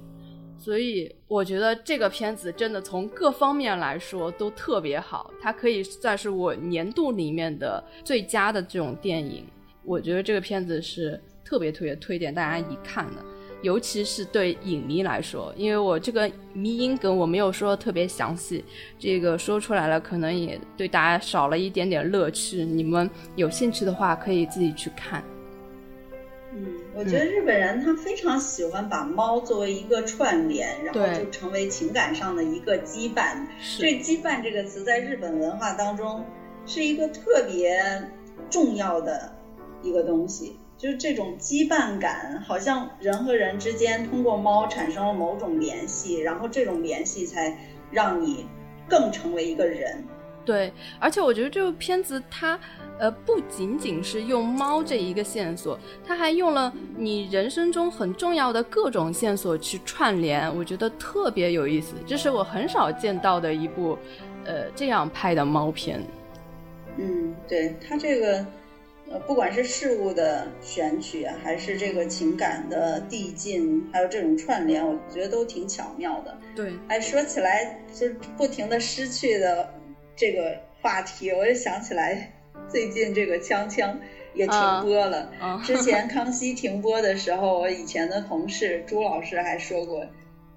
[0.59, 9.45] 所以我觉得这个片子真的从各方面来说都特别好，它可以算是我年度里面的最佳的这种电影。
[9.85, 13.23] 我觉得这个片子是特别特别推荐大家一看的。
[13.61, 18.63] 尤其是对影迷来说，因为我这个迷音梗我没有说特别详细，
[18.97, 22.65] 这个说出来了可能也对大家少了一点点乐趣。
[22.65, 25.23] 你们有兴趣的话，可以自己去看。
[26.53, 33.37] 嗯，我觉得日本人他非常喜欢把猫作为一个串联，然后就成为情感上的一个羁绊。
[33.77, 36.25] 这“羁绊”这个词在日本文化当中
[36.65, 37.79] 是一个特别
[38.49, 39.31] 重要的
[39.81, 40.57] 一个东西。
[40.81, 47.55] 就是这种羁绊感，好像人和人之间通过猫产生了某种联系，然后这种联系才
[47.91, 48.47] 让你
[48.89, 50.03] 更成为一个人。
[50.43, 52.59] 对，而且我觉得这部片子它，
[52.97, 61.93] 呃，不仅仅是用猫这一个线索，它还用了你人生中很重要的各种线索去串联，我觉得特别有意思。
[62.07, 63.95] 这是我很少见到的一部，
[64.45, 66.01] 呃，这样拍的猫片。
[66.97, 68.43] 嗯，对，它这个。
[69.11, 76.37] 呃，不管是事物的选取，还是这个情感的递进，还有这种串联，我觉得都挺巧妙的。
[76.55, 79.73] 对，哎，说起来就不停的失去的
[80.15, 82.33] 这个话题，我就想起来
[82.69, 83.93] 最近这个锵锵
[84.33, 85.29] 也停播了。
[85.65, 90.07] 之前康熙停播的时候，我以前的同事朱老师还说过，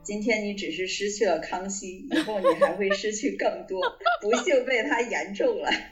[0.04, 3.80] 今天你只是失去了康熙，以后你还会失去更多，
[4.22, 5.68] 不幸被他言中了。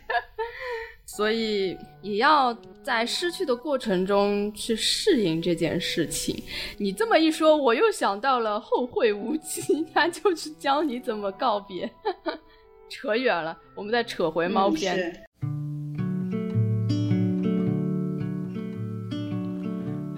[1.04, 6.42] 所以也要在失去的过程中去适应这件事情。
[6.78, 9.60] 你这么一说，我又想到了《后会无期》，
[9.92, 11.90] 他就是教你怎么告别。
[12.88, 15.24] 扯远了，我们再扯回猫片。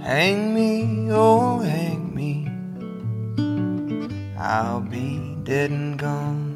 [0.07, 2.47] Hang me, oh hang me,
[4.38, 6.54] I'll be dead and gone.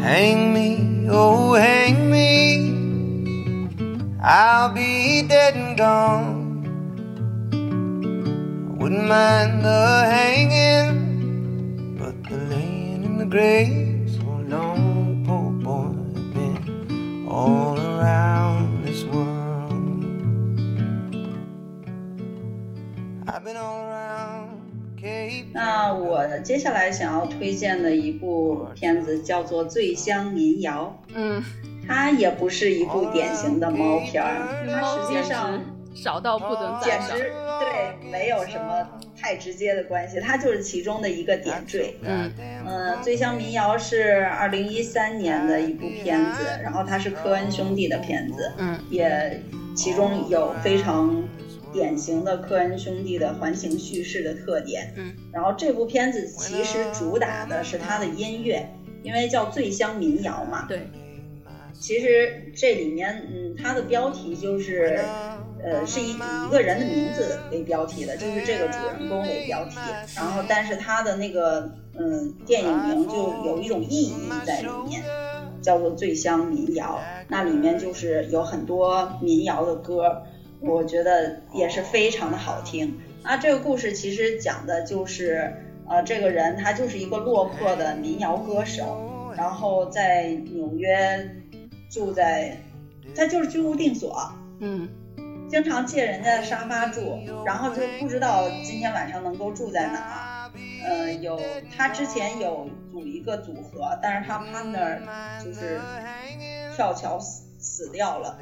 [0.00, 2.72] Hang me, oh hang me,
[4.22, 6.64] I'll be dead and gone.
[7.52, 15.92] I wouldn't mind the hanging, but the laying in the grave so long, poor boy,
[16.16, 19.70] I've been all around this world.
[23.28, 23.79] I've been all.
[25.52, 30.96] 那我接下来想要推荐的一部片子叫做《醉乡民谣》。
[31.14, 31.42] 嗯，
[31.86, 35.60] 它也不是一部典型的猫片儿，它实际上
[35.94, 37.16] 少到不能再少。
[37.16, 38.86] 简直对，没有什么
[39.20, 41.96] 太直接的关系，它就是其中的一个点缀。
[42.02, 42.32] 嗯
[42.64, 48.52] 呃，《醉乡民谣》是二零一三年的一部片子，然后它是科恩兄弟的片子。
[48.56, 49.42] 嗯，也
[49.74, 51.22] 其中有非常。
[51.72, 58.68] 典型的科恩兄弟的环形叙事的特点，嗯，然后这部片子其实主打的是他的音乐，
[59.02, 60.88] 因为叫醉乡民谣嘛，对，
[61.78, 65.00] 其实这里面，嗯，它的标题就是，
[65.62, 69.76] 呃，是以一个人的名字为标题的，就是这个主人公为标题，
[70.16, 73.14] 然后但是它的那个，嗯，电影名就
[73.44, 74.14] 有一种意义
[74.44, 75.02] 在里面，
[75.62, 80.22] 叫做醉乡民谣，那里面就是有很多民谣的歌。
[80.60, 82.98] 我觉得也是非常的好听。
[83.22, 85.52] 啊，这个故事其实讲的就是，
[85.88, 91.36] 呃，这个人他就是一个落魄的民谣歌手，然后在纽约
[91.90, 92.56] 住在，
[93.14, 94.88] 他就是居无定所，嗯，
[95.48, 99.98] 经常借人家的沙发住，然后就不知道今天晚上能够住在哪。
[99.98, 100.26] 儿。
[100.82, 101.38] 呃，有
[101.76, 104.98] 他之前有组一个组合，但是他 partner
[105.44, 105.78] 就是
[106.74, 108.38] 跳桥死死掉了，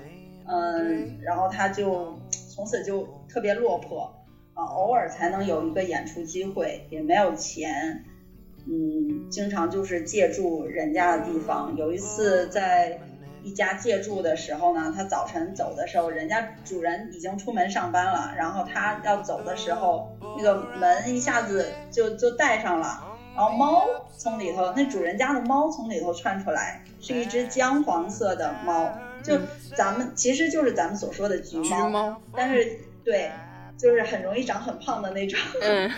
[0.49, 2.18] 嗯，然后他就
[2.55, 4.14] 从此就特别落魄。
[4.55, 8.05] 啊，偶尔才能有一个演出机会，也没有钱，
[8.66, 11.76] 嗯，经常就是借住人家的地方。
[11.76, 12.99] 有一次在
[13.44, 23.01] 一家借住的时候呢，他早晨走的时候，人家主人已经出门上班了，然后他要走的时候，那个门一下子就就带上了，
[23.36, 23.84] 然后猫
[24.16, 28.90] 从里头，那主人家的猫从里头窜出来，是一只姜黄色的猫，
[29.22, 29.38] 就
[29.76, 33.30] 咱们其实就是咱们所说的橘猫，但是对。
[33.78, 35.88] 就是很容易长很胖的那种，嗯，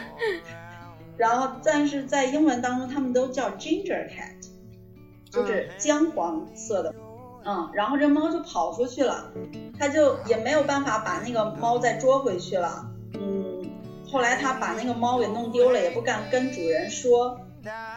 [1.16, 4.34] 然后但是在英文当中，他们都叫 ginger cat，
[5.30, 6.94] 就是姜黄色的，
[7.42, 9.32] 嗯，然后这猫就跑出去了，
[9.78, 13.70] 它就也没有办法把那个猫再捉回去了，嗯，
[14.12, 17.40] 后来它把那个猫给弄丢了，也不敢跟主人说，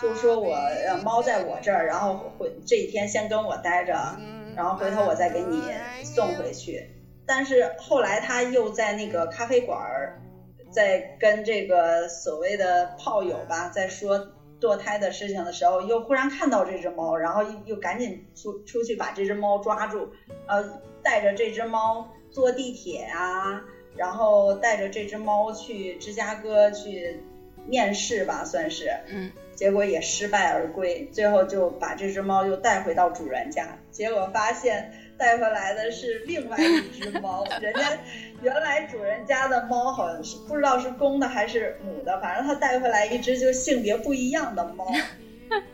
[0.02, 0.56] 就说我
[1.04, 4.18] 猫在我这儿，然后回这几天先跟我待着，
[4.56, 5.62] 然后回头我再给你
[6.04, 6.90] 送回去。
[7.26, 10.22] 但是后来他又在那个咖啡馆儿，
[10.72, 14.28] 在跟这个所谓的炮友吧，在说
[14.60, 20.10] 堕胎的事情的时候，又忽然看到这只猫，然后又又赶紧出出去把这只猫抓住，
[20.48, 23.64] 呃，带着这只猫坐地铁啊，
[23.96, 27.22] 然后带着这只猫去芝加哥去
[27.66, 34.94] 面试吧，算是，嗯，结果也失败而归，最后就把这只猫又带回到主人家，结果发现。
[35.16, 37.98] 带回来的是另外一只猫， 人家
[38.42, 44.86] 原来主人家的猫好像是不知道是公的还是母的，反正他带回来一只就性别不一样的猫。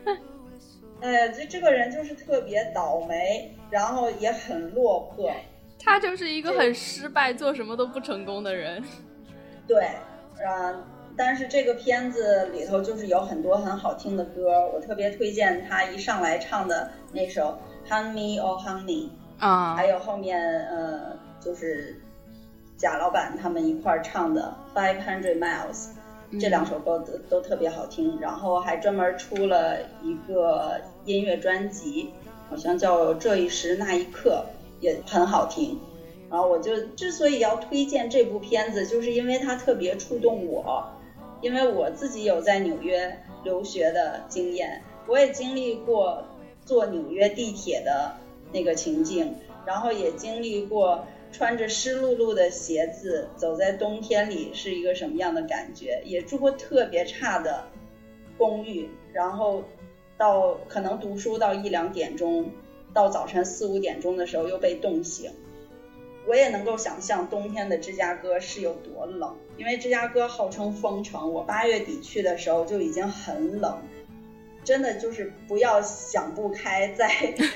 [1.00, 5.32] 哎，这这个人就是特别倒霉，然后也很落魄。
[5.82, 8.84] 他就是一个很失败、做什么都不成功的人。
[9.66, 9.88] 对，
[10.46, 10.84] 嗯，
[11.22, 17.58] 但是这个片子里头就是有很多很好听的歌，我特别推荐他一上来唱的那首
[17.90, 18.86] 《Honey or Honey》。
[19.38, 22.00] 啊，还有后面呃，就是
[22.78, 25.88] 贾老板他们一块儿唱的《Five Hundred Miles》，
[26.40, 28.18] 这两首歌都都特别好听。
[28.18, 32.08] 然后还专门出了一个音乐专辑，
[32.48, 34.46] 好像叫《这一时那一刻》，
[34.82, 35.78] 也很好听。
[36.30, 40.82] 然后我就之所以要推荐这部片子，就是因为它特别触动我，
[41.40, 46.24] 因为我自己有在纽约留学的经验，我也经历过
[46.64, 48.16] 坐纽约地铁的。
[48.52, 49.32] 那个情境，
[49.64, 57.62] 然后也经历过穿着湿漉漉的鞋子走在冬天里是一个什么样的感觉，也住过特别差的
[58.36, 59.62] 公寓，然后
[60.18, 62.50] 到可能读书到一两点钟，
[62.92, 65.30] 到早晨四五点钟的时候又被冻醒，
[66.26, 73.78] 我也能够想象冬天的芝加哥是有多冷，因为芝加哥号称风城，我八月底去的时候就已经很冷。
[74.62, 77.10] 真的就是不要想不开，在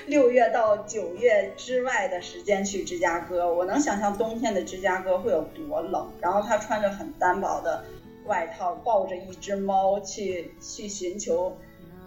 [0.07, 3.53] 六月到九月之外的时间去芝加哥。
[3.53, 6.11] 我能想象冬天的芝加哥会有多冷。
[6.19, 7.85] 然后他穿着很单薄的
[8.25, 11.55] 外套，抱着一只猫去去寻求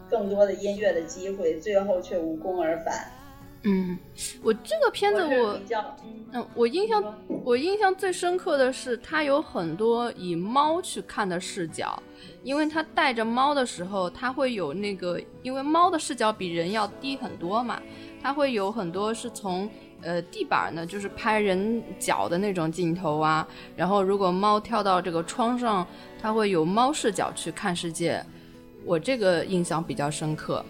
[0.09, 3.11] 更多的音乐的机会，最后却无功而返。
[3.67, 3.99] 嗯，
[4.41, 5.59] 我这个片子我
[6.31, 7.03] 嗯，我印象
[7.43, 12.01] 我印象最深刻的是，它有很多以猫去看的视角。
[12.43, 17.81] 因为它带着猫的时候，它会有那个，因为猫的视角比人要低很多嘛，
[18.21, 19.69] 它会有很多是从
[20.01, 23.45] 呃地板呢，就是拍人脚的那种镜头啊。
[23.75, 25.85] 然后如果猫跳到这个窗上，
[26.21, 28.23] 它会有猫视角去看世界。
[28.85, 30.63] 我这个印象比较深刻。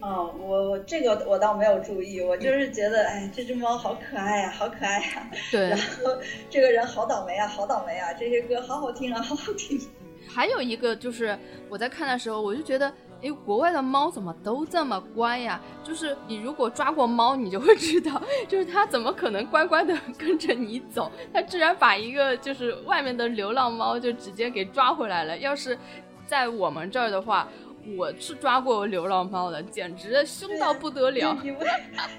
[0.00, 5.30] 哦，我我这个我倒没有注意，我就是觉得，哎，这只猫好可爱呀，好可爱呀。
[5.50, 5.68] 对。
[5.70, 6.16] 然后
[6.48, 9.80] 这个人好倒霉啊，好倒霉啊，这些歌好好听啊，好好听。
[10.28, 11.36] 还有一个就是
[11.68, 12.92] 我在看的时候，我就觉得，
[13.22, 15.60] 哎，国外的猫怎么都这么乖呀？
[15.82, 21.10] 就是你如果抓过猫，你就会知道，就是它怎么可能乖乖的跟着你走？
[21.32, 25.36] 它居然把一个就是外面的流浪猫就直接给抓回来了。
[25.38, 25.76] 要是
[26.24, 27.48] 在我们这儿的话。
[27.96, 31.38] 我是抓过流浪猫的，简直凶到不得了。
[31.42, 31.60] 你们，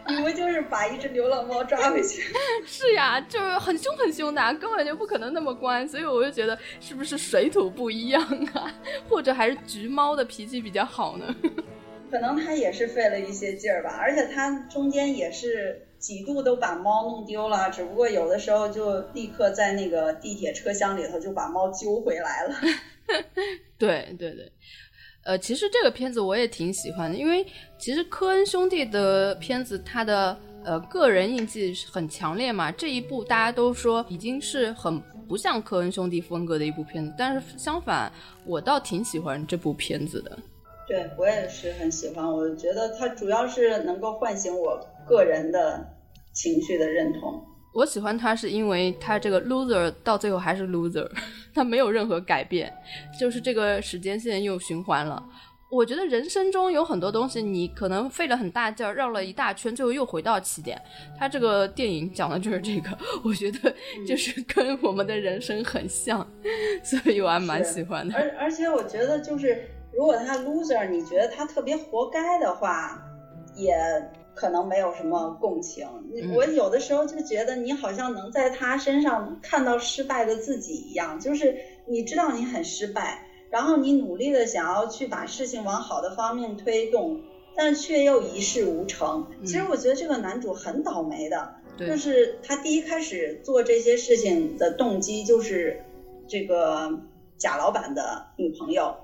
[0.07, 2.23] 你们就是把一只流浪猫抓回去？
[2.65, 5.85] 是呀，就是很凶很凶的，根本就不可能那么乖。
[5.85, 8.21] 所以我就觉得，是不是水土不一样
[8.53, 8.73] 啊？
[9.07, 11.35] 或者还是橘猫的脾气比较好呢？
[12.09, 22.55] 可能它也是费了一些劲儿吧，而且它中间也是几度都把猫弄丢了，只不过有的时候就立刻在那个地铁车厢里头就把猫揪回来了。
[23.77, 24.51] 对 对对，
[25.23, 27.45] 呃，其实这个片子我也挺喜欢的，因为
[27.77, 32.71] 其实科恩兄弟的片子，他的呃个人印记很强烈嘛。
[32.71, 38.11] 这一部大家都说已经是很不像科恩兄弟风格的一部片子，但是相反，
[38.45, 40.37] 我倒挺喜欢这部片子的。
[40.87, 45.87] 对我也是很喜欢，我觉得它主要是能够唤醒我个人的
[46.33, 47.45] 情绪的认同。
[47.73, 51.09] 我喜欢他是因为他这个 loser 到最后还是 loser，
[51.53, 52.73] 他没有任何改变，
[53.19, 55.23] 就是这个时间线又循环了。
[55.69, 60.81] 我觉得人生中有很多东西，你可能费了很大劲儿，绕了一大圈，最后又回到起点。
[61.17, 62.89] 他这个电影讲的就是这个，
[63.23, 63.73] 我觉得
[64.07, 66.27] 就是跟我们的人生很像，
[66.83, 68.15] 所以我还蛮喜欢的。
[68.15, 69.69] 而而且我觉得就是。
[69.91, 73.03] 如果他 loser，你觉得他特别活该的话，
[73.55, 73.75] 也
[74.39, 75.85] 可能没有什么共情。
[76.33, 87.19] 我有的时候就觉得你好像能在他身上看到失败的自己一样，就是你知道你很失败，然后你努力的想要去把事情往好的方面推动，
[87.57, 89.27] 但却又一事无成。
[89.43, 95.83] 其实我觉得这个男主很倒霉的，就是他第一开始做这些事情的动机就是
[96.29, 97.01] 这个
[97.37, 98.95] 贾老板的女朋友。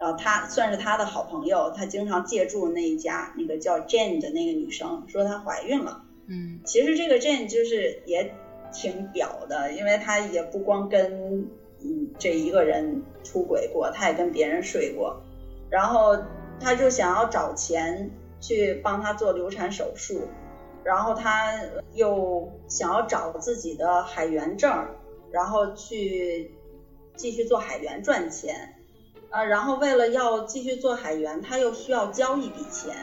[0.00, 6.02] 然后他算是他的好朋友，他经常借住那一家那个叫 Jane 的那个女生，说她怀孕了。
[6.26, 8.34] 嗯，其实这个 Jane 就是也
[8.72, 11.50] 挺表的，因为她也不光跟
[11.82, 15.20] 嗯这一个人出轨过，她也跟别人睡过。
[15.68, 16.16] 然后
[16.58, 20.22] 他就想要找钱去帮他做流产手术，
[20.82, 21.60] 然后他
[21.92, 24.88] 又想要找自己的海员证，
[25.30, 26.50] 然后去
[27.16, 28.74] 继续做海员赚钱。
[29.32, 32.96] 呃，然后为了要继续做海员，他又需要交一笔钱。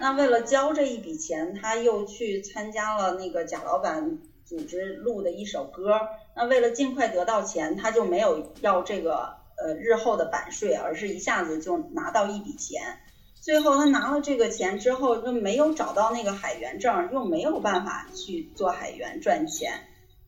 [0.00, 6.00] 那为了交这一笔钱，他又去参加了那个贾老板组织录的一首歌。
[6.34, 12.98] 那为了尽快得到钱，他就没有要这个呃日后的版税，而是一下子就拿到一笔钱。
[13.40, 19.74] 最后他拿了这个钱之后，又没有找到那个海员证，又没有办法去做海员赚钱。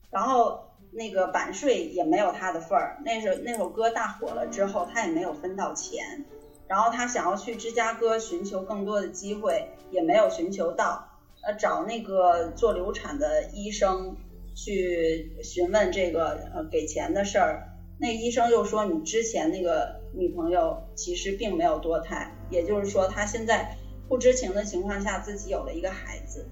[0.08, 0.68] 然后。
[0.92, 2.98] 那个版税也没有他的份儿。
[3.04, 6.24] 那首那首歌大火了之后，他也没有分到钱。
[6.68, 11.08] 然后他想要去芝加哥寻求更多的机会，也没有寻求到。
[11.42, 14.16] 呃，找那个做流产的医生
[14.54, 17.68] 去询问这个呃给钱的事儿。
[17.98, 23.76] 那医生又说，你之前那个女朋友其实并没有堕胎，也就是说，他现在
[24.08, 26.46] 不知情的情况下自己有了一个孩子。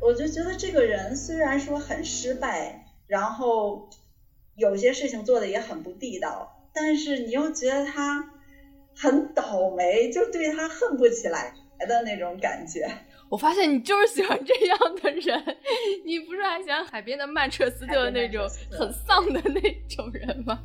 [0.00, 2.85] 我就觉得这个人虽然说很失败。
[3.06, 3.88] 然后
[4.56, 8.24] 有些事情做的也很不地道，但是你又觉得他
[8.94, 12.88] 很倒霉，就对他恨不起来的那种感觉。
[13.28, 15.56] 我发现你就是喜欢这样的人，
[16.04, 20.62] 你不是还喜欢海边的曼彻斯特那种很丧的那种人吗？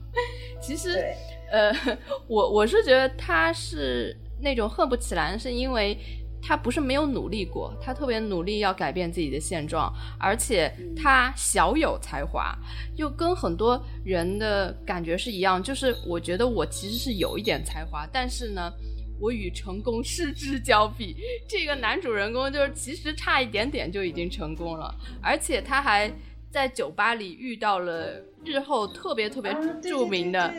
[0.61, 1.03] 其实，
[1.51, 1.73] 呃，
[2.29, 5.97] 我我是觉得他是那种恨不起来，是因为。
[6.41, 12.57] 他不是没有努力过，他特别努力要改变自己的现状，而且他小有才华，
[12.95, 15.61] 又跟很多人的感觉是一样。
[15.61, 18.71] 就是我觉得我其实是有一点才华，但是呢，
[19.19, 21.15] 我与成功失之交臂。
[21.47, 26.11] 这个男主人公就是其实差一点点就已经成功了，而且他还
[26.49, 30.51] 在酒吧里遇到了日后特别特别著名的，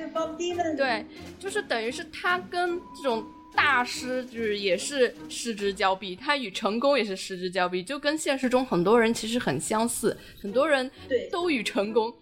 [0.76, 1.04] 对，
[1.38, 3.24] 就是等于是他跟这种。
[3.54, 10.90] 大师就是也是失之交臂，他与成功也是失之交臂，就跟现实中很多人其实很相似，很多人
[11.30, 12.12] 都与成功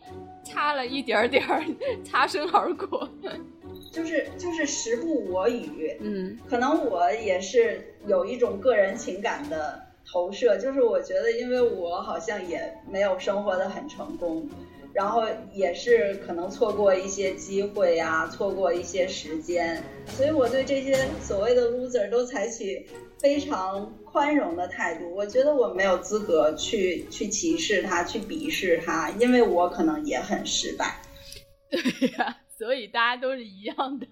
[0.45, 1.65] 差了一点点儿，
[2.05, 3.09] 擦身而过。
[3.93, 14.49] 就是就是时不我与，嗯，可能我也是有一种个人情感的投射，就是我觉得，因为我好像也没有生活的很成功。
[14.93, 15.23] 然后
[15.53, 22.85] 也是可能错过一些机会呀，错过一些时间，所以我对这些所谓的 loser 都采取
[23.19, 25.15] 非常宽容的态度。
[25.15, 31.01] 我觉得我没有资格去去歧视他，去鄙视他，因为我可能也很失败。
[31.71, 34.07] 对呀，所以大家都是一样的。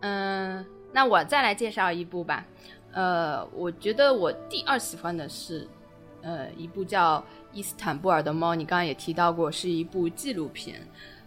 [0.00, 2.46] 嗯，那我再来介绍一部吧。
[2.92, 5.66] 呃，我觉得我第二喜欢的是，
[6.20, 7.24] 呃，一部叫。
[7.52, 10.80] 伊斯坦布尔的猫，你刚刚也提到过，是一部纪录片。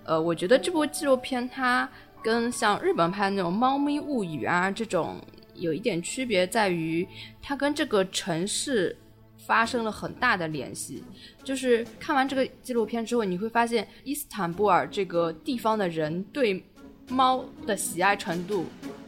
[0.03, 1.89] 呃，我觉得这部纪录片它
[2.21, 5.19] 跟像日本拍的那种《猫咪物语》啊这种
[5.55, 7.07] 有一点区别，在于
[7.41, 8.97] 它跟这个城市
[9.45, 11.03] 发生了很大的联系。
[11.43, 16.63] 就是看完这个纪录片之后，你会发现伊斯坦布尔这个地方的人对
[17.09, 18.65] 猫的喜爱程度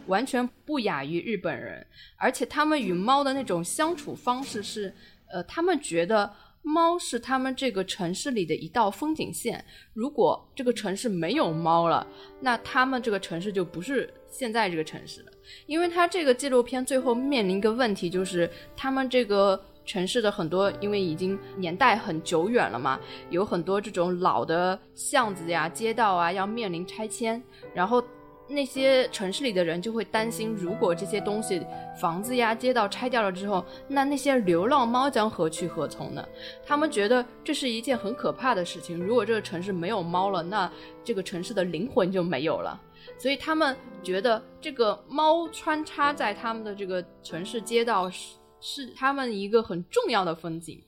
[0.08, 1.86] 完全不亚于日本人，
[2.18, 4.94] 而且他们与猫的那种相处方式是，
[5.32, 6.32] 呃，他们觉得
[6.68, 9.64] 猫是他们这个城市里的一道风景线。
[9.94, 12.06] 如果这个城市没有猫了，
[12.42, 15.32] 那他们这个城市就不是现在这个城市了。
[15.68, 23.00] 因为他这个纪录片最后面临一个问题，就是他们这个城市的很多，因为已经年代很久远了嘛，
[23.30, 27.42] 有很多这种老的巷子呀、街道啊要面临拆迁，
[27.74, 28.04] 然后。
[28.48, 31.66] 那些城市里的人就会担心，如果这些东西、
[32.00, 36.24] 房子呀、街道拆掉了之后，那那些流浪猫将何去何从呢？
[36.64, 39.04] 他们觉得这是一件很可怕的事情。
[39.04, 40.72] 如果这个城市没有猫了，那
[41.04, 42.80] 这个城市的灵魂就没有了。
[43.18, 50.80] 所以他们觉得这个猫穿插在他们的这个城市街道是是他们一个很重要的风景。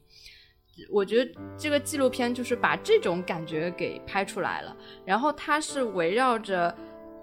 [0.91, 4.77] 我觉得这个纪录片就是把这种感觉给拍出来了。
[5.03, 6.75] 然后它是围绕着。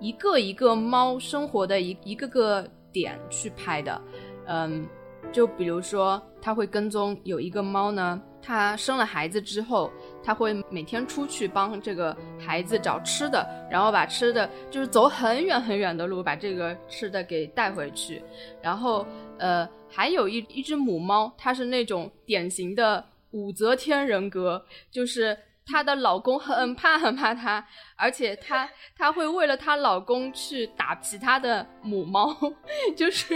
[0.04, 4.02] 一个一个猫生活的一一个个点去拍的，
[4.46, 4.86] 嗯，
[5.32, 9.90] 就比如说，它会跟踪有一个猫呢，它生了孩子之后，
[10.22, 18.22] 它会每天出去帮这个孩子找吃的，然后把吃的就是走很远很远的路，把这个吃的给带回去。
[18.60, 19.06] 然后，
[19.38, 25.34] 呃，还有一一只母猫，它是那种典型的武则天人格，就是。
[25.66, 32.36] 她的老公很怕很怕她，而且她她会为了她老公去打其他的母猫，
[32.96, 33.34] 就是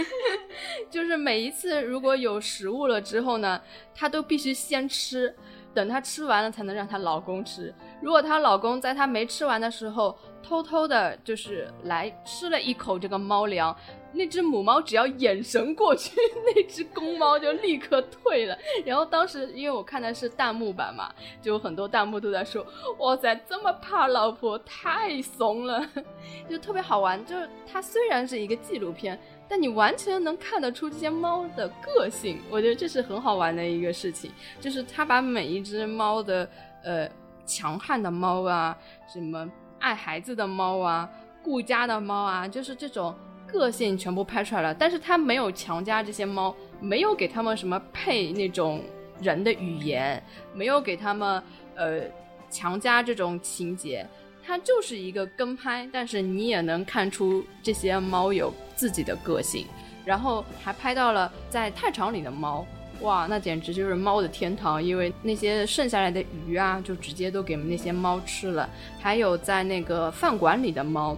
[0.89, 3.59] 就是每一次如果有食物了之后呢，
[3.95, 5.35] 她都必须先吃，
[5.73, 7.73] 等她吃完了才能让她老公吃。
[8.01, 13.75] 如果她老公在她没吃完的时候偷偷的，就是来吃了一口这个猫粮。
[14.11, 18.57] 那只母猫只要眼神过去， 那只公猫就立刻退了。
[18.85, 22.65] 然后当时因为我看的是弹幕版嘛，就很多弹幕都在说
[22.99, 25.85] ：“哇塞，这么怕老婆，太怂了。
[26.49, 27.23] ”就特别好玩。
[27.25, 32.41] 就是它虽然是一个纪录片，但你完全能看得出这些猫的个性。
[32.49, 36.49] 我觉得这是很好玩的一个事情，就是它把每一只猫的
[36.83, 37.09] 呃
[37.45, 38.75] 强悍的猫啊，
[39.07, 39.49] 什么
[39.79, 41.09] 爱孩子的猫啊，
[41.43, 43.15] 顾家的猫啊，就是这种。
[43.51, 48.81] 个性全部拍出来了，但是他没有强加这些猫，没有给他们什么配那种
[49.21, 50.21] 人的语言，
[50.53, 51.41] 没有给他们
[51.75, 52.01] 呃
[52.49, 54.07] 强加这种情节，
[54.45, 59.65] 它就是一个跟拍，但是你也能看出这些猫有自己的个性，
[60.05, 62.65] 然后还拍到了在菜场里的猫，
[63.01, 68.69] 哇，那简直就是猫的天堂，因为那些剩下来的鱼啊，就直接都给那些猫吃了，
[68.99, 71.17] 还有在那个饭馆里的猫。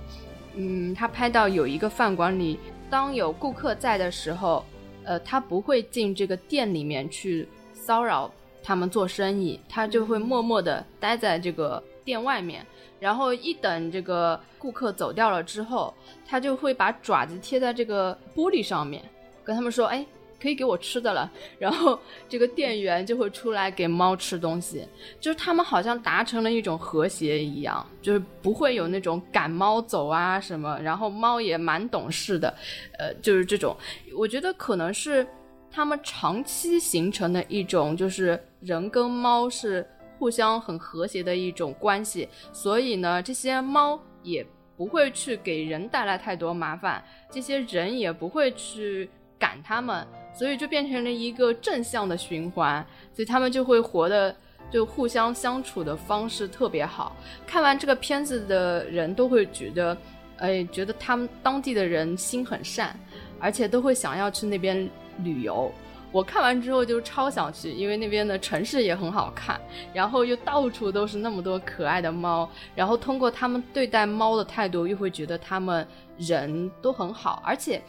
[0.55, 4.65] 嗯，他拍到有一个饭馆里，当有顾客在的时候，
[5.03, 8.31] 呃，他不会进这个店里面去骚扰
[8.63, 12.65] 他们做生意，他就会默默地待在这个店外面，
[12.99, 15.93] 然后一等这个顾客走掉了之后，
[16.27, 19.03] 他就会把爪子贴在这个玻璃上面，
[19.43, 20.05] 跟他们说：“哎。”
[20.41, 24.83] 可以给我吃的了， 然后这个店员就会出来给猫吃东西，
[25.19, 32.53] 就是他们好像达成了一种和谐一样，就是不会有那种赶猫走啊什么，然后猫也蛮懂事的，
[32.97, 33.75] 呃，就是这种，
[34.17, 35.25] 我觉得可能是
[35.69, 39.87] 他们长期形成的一种，就是人跟猫是
[40.17, 50.05] 互相很和谐的一种关系，所以呢，这些猫也不会去给人带来太多麻烦，这些人也不会去赶他们。
[50.33, 54.35] 所以就变成了一个正向的循环，所以他们就会活的
[54.71, 57.15] 就互相相处的方式特别好。
[57.45, 59.95] 看完这个片子的人都会觉得，
[60.37, 62.97] 哎，觉得他们当地的人心很善，
[63.39, 65.71] 而且都会想要去那边旅游。
[66.11, 69.59] 我看完之后就超想去，因为那边的城市也很好看，
[69.93, 75.85] 然后又到处都是那么多可爱的猫，然后通过他们对待猫的态度，又会觉得他们
[76.17, 77.81] 人都很好，而且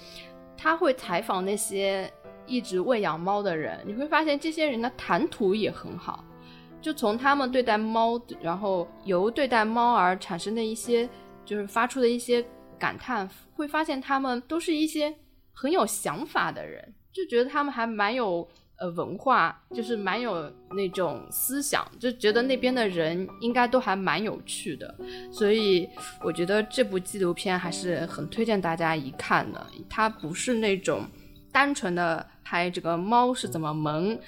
[0.57, 2.13] 他会采访那些。
[2.47, 6.25] 一直喂养猫的人，你会发现这些人的谈吐也很好，
[6.81, 11.09] 就从他们对待猫，然后由对待猫而产生的一些，
[11.45, 12.45] 就是发出的一些
[12.79, 15.15] 感叹，会发现他们都是一些
[15.53, 18.47] 很有想法的人，就觉得他们还蛮有
[18.79, 24.95] 呃文化，就是蛮有那种思想，就觉得那边的人应该都还蛮有趣的，
[25.31, 25.89] 所以
[26.23, 31.07] 我觉得这部纪录片还是很推荐大家一看的，它不是那种。
[31.53, 34.19] 单纯的拍这个猫是怎么萌，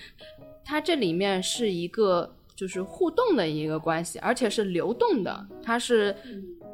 [0.64, 5.46] 它这里面是一个就是互动的一个关系，而且是流动的。
[5.62, 6.14] 它是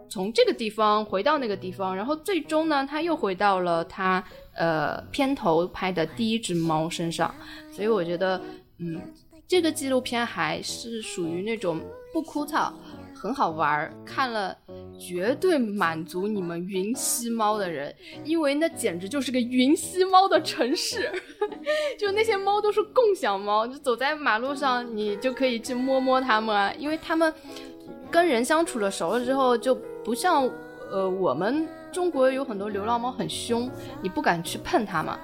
[0.09, 4.23] 从这个地方回到那个地方，然后最终呢，它又回到了它
[4.55, 7.33] 呃片头拍的第一只猫身上。
[7.73, 8.41] 所以我觉得，
[8.79, 9.01] 嗯，
[9.47, 11.81] 这个纪录片还是属于那种
[12.13, 12.73] 不枯燥。
[13.21, 14.57] 很好玩儿，看了
[14.99, 17.95] 绝对满足你们云吸猫的人，
[18.25, 21.13] 因为那简直就是个云吸猫的城市，
[22.01, 27.31] 就那些猫都是共享猫，就走在马路上你就可以去摸摸它们啊，因为它们
[28.11, 30.51] 跟人相处了熟了之后，就不像
[30.91, 35.19] 呃我们中国有很多流浪猫很凶，你不敢去碰它嘛。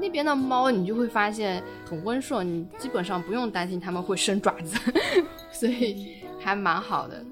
[0.00, 4.76] 那边的猫你就会发现很温顺，你基本上不用担心它们会伸爪子，
[5.52, 7.24] 所以还蛮好的。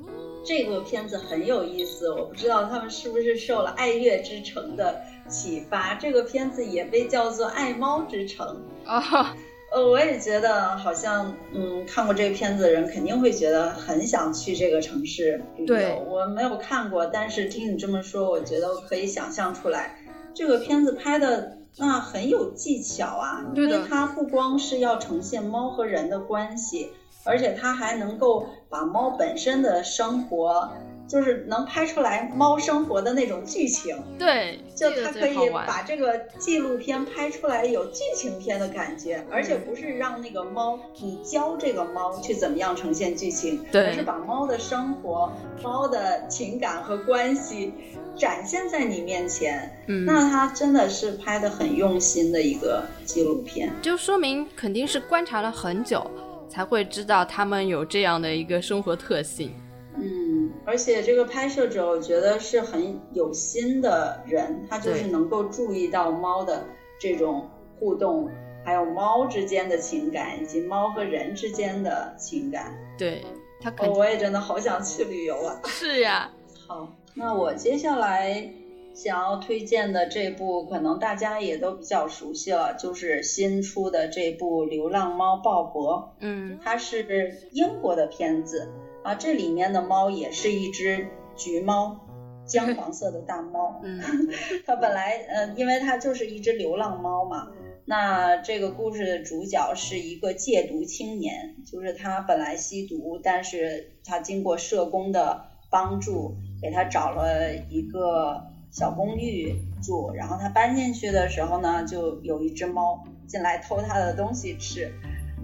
[0.42, 8.60] 这个片子很有意思，我不知道他们是不是受了《爱乐之城》的启发，这个片子也被叫做《爱猫之城》
[8.90, 9.36] 啊。
[9.72, 16.04] 呃，我也觉得好像，嗯，看过这个片子的人肯定会觉得很想去这个城市旅游。
[16.06, 19.98] 我没有看过，但是听你这么说，我觉得可以想象出来，
[20.34, 21.58] 这个片子拍的。
[21.78, 26.90] 那很有技巧啊，因为它不光是要呈现猫和人的关系，
[27.24, 30.70] 而且它还能够把猫本身的生活。
[31.08, 45.30] 就是能拍出来猫生活的那种剧情，对，就它可以把这个纪录片拍出来有剧情片的感觉，而且不是让那个猫你教这个猫去怎么样呈现剧情，而是把猫的生活、
[45.62, 47.74] 猫的情感和关系
[48.16, 49.70] 展现在你面前。
[49.88, 56.10] 嗯，那它真的是拍的很用心的一个纪录片，就说明肯定是观察了很久
[56.52, 59.54] 才会知道他们有这样的一个生活特性。
[59.96, 66.62] 嗯而且这个拍摄者，我觉得是很有心的人，他就是能够注意到猫的
[67.00, 67.48] 这种
[67.78, 68.30] 互动，
[68.66, 72.76] 还有猫之间的情感，以及猫和人之间的情感。
[72.98, 73.24] 对
[73.58, 75.58] 他，我也真的好想去旅游啊！
[75.64, 76.30] 是呀。
[76.68, 78.46] 好，那我接下来
[78.94, 86.04] 想要推荐的这部，可能大家也都比较熟悉了，就是新出的这部《流浪猫鲍勃》。
[86.20, 88.68] 嗯，它是英国的片子。
[89.02, 91.98] 啊，这里面的猫也是一只橘猫，
[92.46, 93.80] 姜黄色的大猫。
[93.82, 94.00] 嗯，
[94.64, 97.48] 它本来，嗯，因为它就是一只流浪猫嘛。
[97.84, 110.12] 那这个故事的主角是一个戒毒青年，就是他本来吸毒，但是他经过社工的帮助，给他找了一个小公寓住。
[110.12, 114.92] 然后他搬进去的时候呢，就有一只猫进来偷他的东西吃。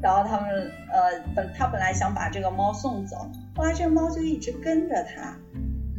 [0.00, 3.16] 然后他们，呃，本他本来想把这个猫送走。
[3.56, 5.36] 后来这个猫就一直跟着他，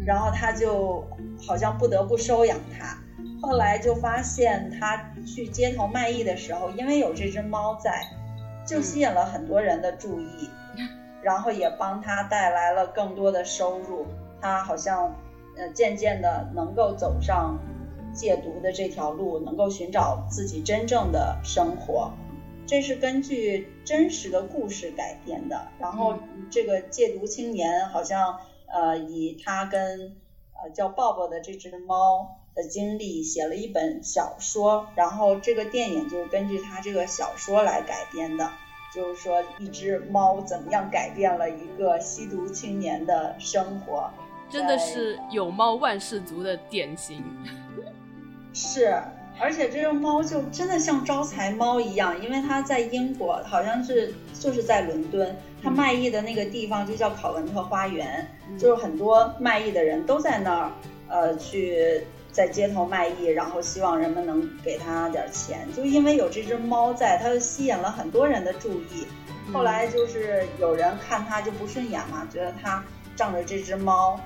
[0.05, 1.05] 然后他就
[1.45, 2.97] 好像不得不收养它。
[3.41, 8.01] 后来就发现他去街头卖艺的时候，因为有这只猫在，
[8.65, 10.49] 就吸引了很多人的注意，
[11.21, 14.07] 然后也帮他带来了更多的收入。
[14.41, 15.13] 他好像
[15.59, 17.59] 呃渐渐的能够走上
[18.13, 22.11] 戒毒的这条路，能够寻找自己真正的生活。
[22.65, 26.17] 这是根据真实的故事改编的，然后
[26.49, 30.17] 这个戒毒青年好像呃以他跟
[30.53, 38.51] 呃叫抱抱的这只猫的经历写了一本小说，然后这个电影就是根据他这个小说来改编的，
[38.93, 44.11] 就是说一只猫怎么样改变了一个吸毒青年的生活，
[44.49, 47.23] 真的是有猫万事足的典型，
[48.53, 48.93] 是。
[49.41, 55.33] 而且这只猫就真的像招财猫一样，因为它在英国，好像是就是在伦敦，
[55.63, 58.27] 它卖艺的那个地方就叫考文特花园，
[58.57, 60.71] 就是很多卖艺的人都在那儿，
[61.07, 65.65] 呃，去在街头卖艺，然后希望人们能给他点钱。
[65.73, 69.07] 就因为有这只猫在，它吸引了很多人的注意。
[69.53, 72.83] 后来就是有人看它就不顺眼嘛，觉得它
[73.15, 74.19] 仗着这只猫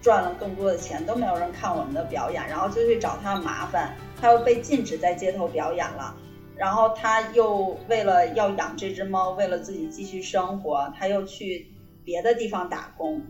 [0.00, 3.94] 赚了更多的钱，都没有人看我们的表演，然后就去找他麻烦。
[4.20, 6.14] 他又被禁止在街头表演了，
[6.56, 11.66] 然后他又为了要养这只猫，为了自己继续生活，他又去
[12.04, 13.20] 别的地方打工，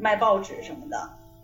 [0.00, 0.96] 卖报纸什么的。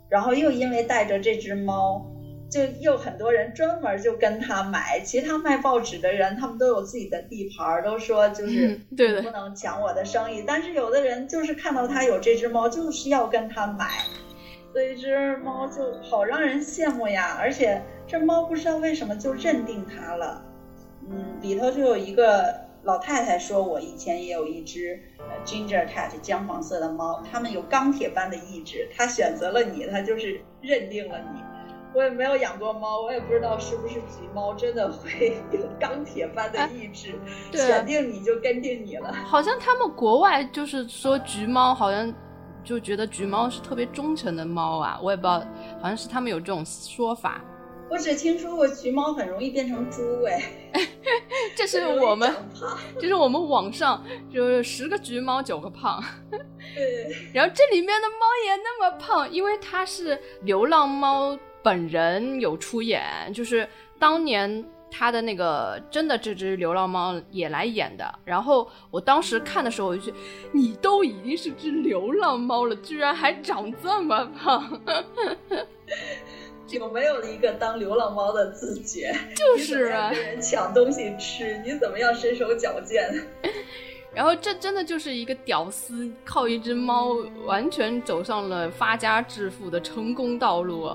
[0.08, 2.06] 然后又因为带着这只猫，
[2.50, 5.00] 就又很多人专门就跟他买。
[5.00, 10.42] 其他卖报纸的人，他们都有自己的地盘，都说就是不能抢我的生意。
[10.46, 13.86] 但是有的人就是看到他有这只猫，就是要跟他买。
[14.78, 20.40] 所以这只猫就好让人羡慕呀，而且这猫不知道为什么就认定它了。
[21.10, 22.54] 嗯，里头就有一个
[22.84, 31.40] 老太太说，我以前也有一只呃 ginger cat 姜黄色的猫，它们有钢铁般的意志，它选择了你，它就是认定了你。
[31.92, 37.18] 我也没有养过猫，我也不知道是不是橘猫真的会有钢铁般的意志，
[37.50, 39.12] 选定你就跟定你了。
[39.12, 42.14] 好像他们国外就是说橘猫好像。
[42.68, 45.38] 就觉得橘猫是特别忠诚的猫啊，我也不知道，
[45.80, 47.42] 好像是他们有这种说法。
[47.88, 50.42] 我只听说过橘猫很容易变成猪，哎，
[51.56, 52.30] 这是我们，
[53.00, 63.66] 这是我们网上就是十个橘猫九个胖， 对，然后这里面的猫也那么胖，因为它是流浪猫本人有出演，就是
[63.98, 64.62] 当年。
[64.90, 70.16] 他的那个真的这只流浪猫也来演的，然后我当时看的时候我就觉得，
[70.52, 74.80] 你都已经是只流浪猫了，居然还长这么胖，
[76.70, 79.14] 有没有一个当流浪猫的自觉？
[79.36, 83.08] 就是啊，跟人抢东西吃，你怎么样身手矫健？
[84.14, 87.14] 然后这真的就是一个屌丝靠一只猫
[87.44, 90.90] 完全走上了发家致富的成功道路。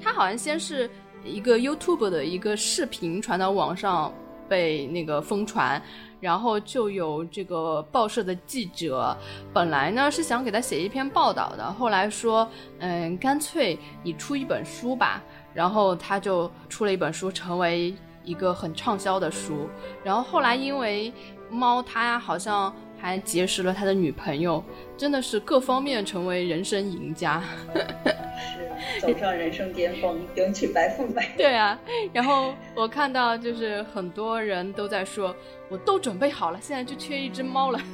[0.00, 0.88] 他好像先是。
[1.24, 4.12] 一个 YouTube 的一个视频传到网上
[4.48, 5.80] 被那个疯传，
[6.20, 9.16] 然后就有这个报社的记者，
[9.52, 12.48] 本来呢是想给他写一篇报道的，后来说，
[12.78, 17.94] 嗯，干脆你出一本书吧，然后他就出了一本书，成为
[18.24, 19.68] 一个很畅销的书。
[20.02, 21.12] 然后后来因为
[21.50, 24.64] 猫，他好像还结识了他的女朋友，
[24.96, 27.42] 真的是各方面成为人生赢家。
[27.74, 28.64] 是
[29.00, 31.22] 走上人生巅峰，迎娶白富美。
[31.36, 31.78] 对啊，
[32.12, 35.34] 然后我看到就是很多人都在说，
[35.68, 37.80] 我都准备好了，现在就缺一只猫了。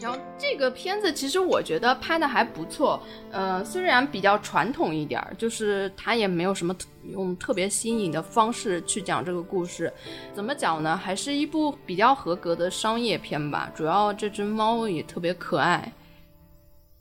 [0.00, 2.98] 然后这个片子其实我觉得拍的还不错，
[3.30, 6.74] 呃，虽然比较传统一点儿，就是它也没有什么
[7.10, 9.92] 用特别新颖的方式去讲这个故事。
[10.32, 10.96] 怎么讲呢？
[10.96, 13.70] 还是一部比较合格的商业片吧。
[13.74, 15.92] 主要这只猫也特别可爱。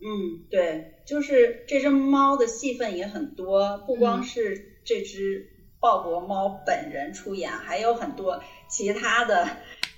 [0.01, 5.47] 嗯，对，就是这只猫的戏份也很多，不光是这只
[5.79, 9.47] 鲍勃猫本人出演，还有很多其他的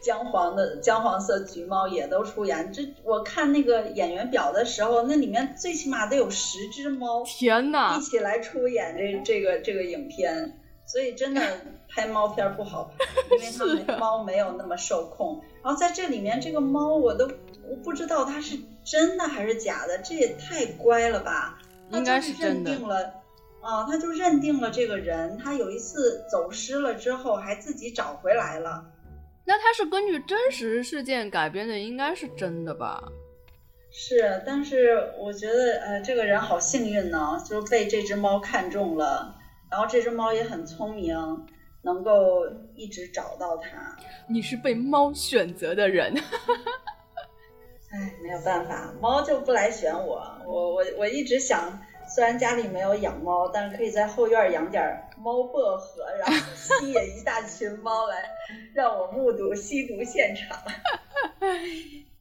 [0.01, 2.72] 姜黄的姜黄色橘猫也都出演。
[2.72, 10.57] 这我看那个演员表的时候，那里面最起码得有十只猫，天呐，一起来出演这这个这个影片。
[10.84, 11.41] 所以真的
[11.88, 13.05] 拍猫片不好拍，
[13.38, 15.41] 因为他们 猫没有那么受控。
[15.64, 17.30] 然后在这里面，这个猫我都
[17.70, 21.58] 我不知道它是真的还是假的，这也太乖了吧？
[21.92, 23.22] 应该是认定了，
[23.62, 25.38] 啊，他就认定了这个人。
[25.38, 28.86] 他有一次走失了之后，还自己找回来了。
[29.46, 33.04] 那他是根据真实事件改编的，应该是真的吧？
[33.92, 39.36] 是，但是我觉得，呃，这个人好幸运呢，就被这只猫看中了。
[39.70, 41.14] 然后这只猫也很聪明，
[41.82, 43.98] 能够一直找到他。
[44.30, 46.14] 你是被猫选择的人，
[47.94, 50.26] 哎，没有办法，猫就不来选我。
[50.46, 51.78] 我我我一直想，
[52.08, 54.82] 虽然家里没有养猫，但是可以在后院养点
[55.18, 58.24] 猫薄荷，然后吸引一大群猫来，
[58.74, 60.58] 让我目睹吸毒现场。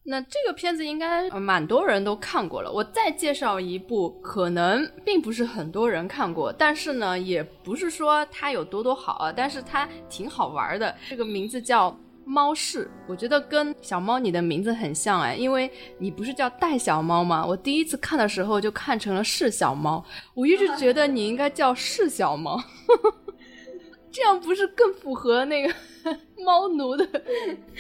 [0.02, 2.72] 那这个片子应该蛮多人都看过了。
[2.72, 10.96] 我再介绍一部，可能并不是很多人看过，但是呢，也不是说它有多多好啊，但是它挺好玩的。
[11.08, 11.90] 这个名字叫
[12.30, 15.68] 《猫式》，我觉得跟小猫你的名字很像哎，因为
[15.98, 17.44] 你不是叫带小猫吗？
[17.44, 22.62] 我第一次看的时候就看成了是小猫，我一直觉得你应该叫是小猫，
[24.12, 25.74] 这样不是更符合那个？
[26.42, 27.06] 猫奴的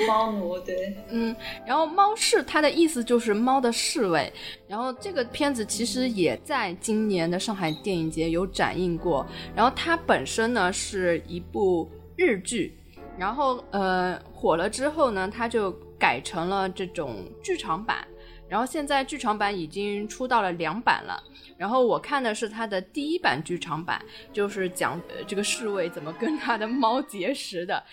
[0.06, 1.34] 猫奴对，嗯，
[1.66, 4.30] 然后猫侍它的意思就是猫的侍卫。
[4.68, 9.26] 然后这个片子其实也在今年的上海电影节有展映过。
[9.56, 12.78] 然后它本身呢是一部日剧，
[13.20, 18.08] 然后呃火了之后呢，它就改成了这种剧场版。
[18.48, 21.22] 然后现在剧场版已经出到了两版了。
[21.58, 24.02] 然后我看的是它的第一版剧场版，
[24.32, 27.84] 就是讲呃这个侍卫怎么跟他的猫结识的。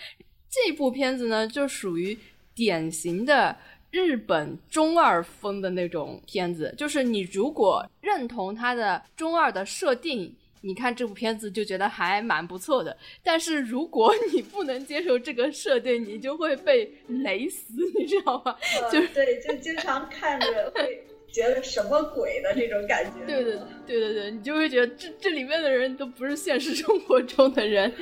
[0.48, 2.18] 这部片子呢，就属于
[2.54, 3.54] 典型的
[3.90, 6.74] 日本中二风的那种片子。
[6.78, 12.96] 就是你如果认同它的中二的设定，你看这部片子就觉得还蛮不错的。
[13.22, 18.56] 但是如果你不能接受这个设定，你就会被雷死，你知道吗？
[18.92, 21.04] 就是对，就经常看着会。
[21.38, 23.24] 觉得什么鬼的这种感觉？
[23.26, 23.54] 对对
[23.86, 27.92] 对对对，你就会觉得这这里面的人都不是现实生活中的人。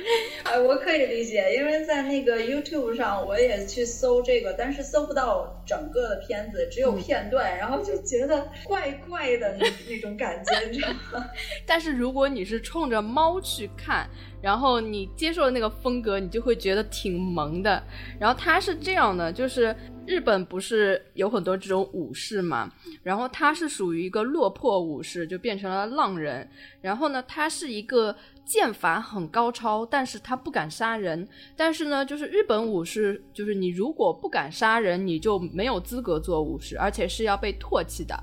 [0.43, 11.29] 哎，我可以理解，因为在那个 YouTube 上我也去搜这个，但是搜不到整个的片子，只有片段， 然后就觉得怪怪的那那种感觉，你知道吗？
[11.65, 14.09] 但是如果你是冲着猫去看，
[14.41, 17.83] 然后你接受了那个风格，你就会觉得挺萌的。
[18.19, 19.75] 然后他是这样的，就是。
[20.07, 22.71] 日本不是有很多这种武士嘛？
[23.03, 26.49] 然后他是属于一个落魄武士，就变成了浪人。
[26.79, 28.15] 然后呢，他是一个
[28.45, 31.27] 剑法很高超，但是他不敢杀人。
[31.57, 38.17] 但是呢，就是日本武士，就是你如果不敢杀人，你就没有资格做武士，而且是要被唾弃的。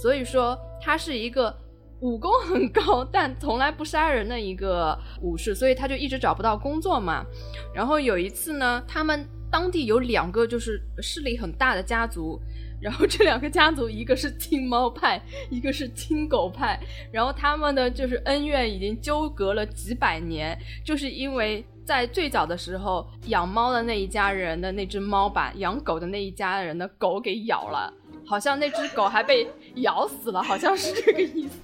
[0.00, 1.52] 所以说，他是一个
[2.00, 7.24] 武功很高，但从来不杀人的一个武士，所以他就一直找不到工作嘛。
[7.74, 12.38] 然后有一次呢，他们当地有两个就是势力很大的家族，
[12.82, 15.20] 然后这两个家族一个是亲猫派，
[15.50, 16.78] 一个是亲狗派，
[17.10, 27.90] 然后他们呢就是恩怨已经纠葛了几百年，就是因为在最早的时候，养猫的那一家人的那只猫把养狗的那一家人的狗给咬了。
[28.26, 29.46] 好像那只狗还被
[29.76, 31.54] 咬死了，好像是这个意思。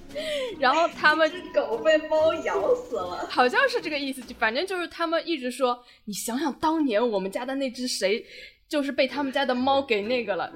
[0.59, 4.21] 然后他们狗被猫咬死了，好像是这个意思。
[4.21, 8.25] 就反正就是他们一直说，你想想当年我们家的那只谁，
[8.67, 10.51] 就是被他们家的猫给那个了，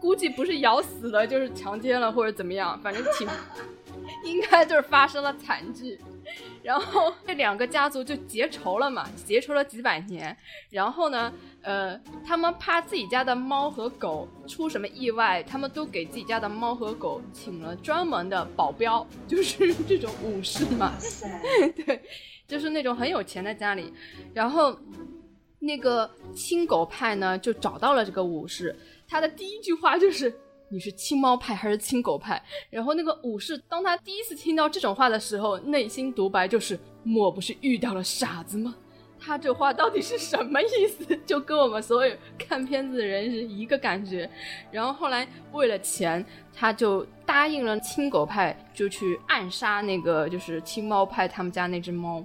[0.00, 3.28] 估计不是咬死的，就是强奸了或者怎么样，反正挺，
[4.24, 5.98] 应该就是发生了惨剧。
[6.62, 10.36] 然后这两个家族就结仇了嘛，结仇了几百年。
[10.70, 20.94] 然后呢，呃，他们怕自己家的猫和狗出什么意外，他们都给自己家的猫和狗请了专门的保镖，就是 这种武士嘛。
[21.84, 22.02] 对，
[22.46, 23.92] 就是那种很有钱的家里。
[24.34, 24.76] 然后
[25.58, 28.76] 那个亲狗派呢，就找到了这个武士，
[29.08, 30.32] 他的第一句话就是。
[30.72, 32.40] 你是亲猫派还是亲狗派？
[32.70, 38.76] 然后那个武士，当他第一次听到这种话的时候，内心独白就是：莫不是遇到了傻子吗？
[39.18, 41.16] 他这话到底是什么意思？
[41.26, 44.30] 就跟我们所有看片子的人是一个感觉。
[44.70, 52.24] 然后后来为了钱，他就答应了亲狗派，就去暗杀那个就是亲猫派他们家那只猫，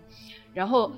[0.54, 0.92] 然后。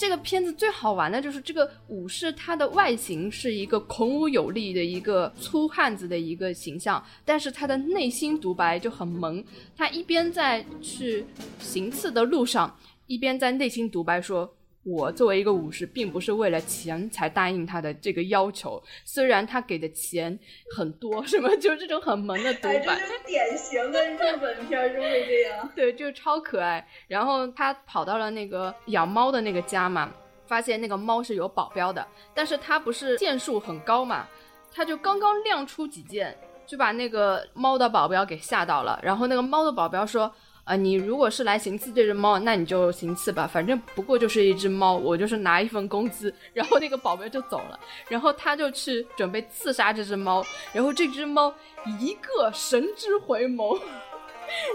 [0.00, 9.44] 这个片子最好玩的就是这个武士，他的外形是一个孔武有力的一个粗汉子的一个形象，但是他的内心独白就很萌。
[9.76, 11.26] 他一边在去
[11.58, 12.74] 行刺的路上，
[13.08, 14.50] 一边在内心独白说。
[14.82, 18.82] 我作为一个武士，并不是为了钱才答应他的这个要求。
[19.04, 20.38] 虽然他给的钱
[20.74, 25.68] 很多，什么就是这种很萌的独白，这是典型的日本片就会这样。
[25.76, 26.86] 对，就是超可爱。
[27.08, 30.10] 然后他跑到了那个养猫的那个家嘛，
[30.46, 34.26] 发现那个猫是有保镖的，但是他不是剑术很高嘛，
[34.72, 36.34] 他就刚刚亮出几剑，
[36.66, 38.98] 就把那个猫的保镖给吓到了。
[39.02, 40.32] 然后那个猫的保镖说。
[40.64, 46.32] 啊，你如果是来行刺这只猫，那你就行刺吧，反正不过就是一只猫，我就是拿一份工资。
[46.52, 51.52] 然后那个保镖就走了，然后他就去准备刺杀这只猫，然后这只猫
[51.98, 53.80] 一个神之回眸，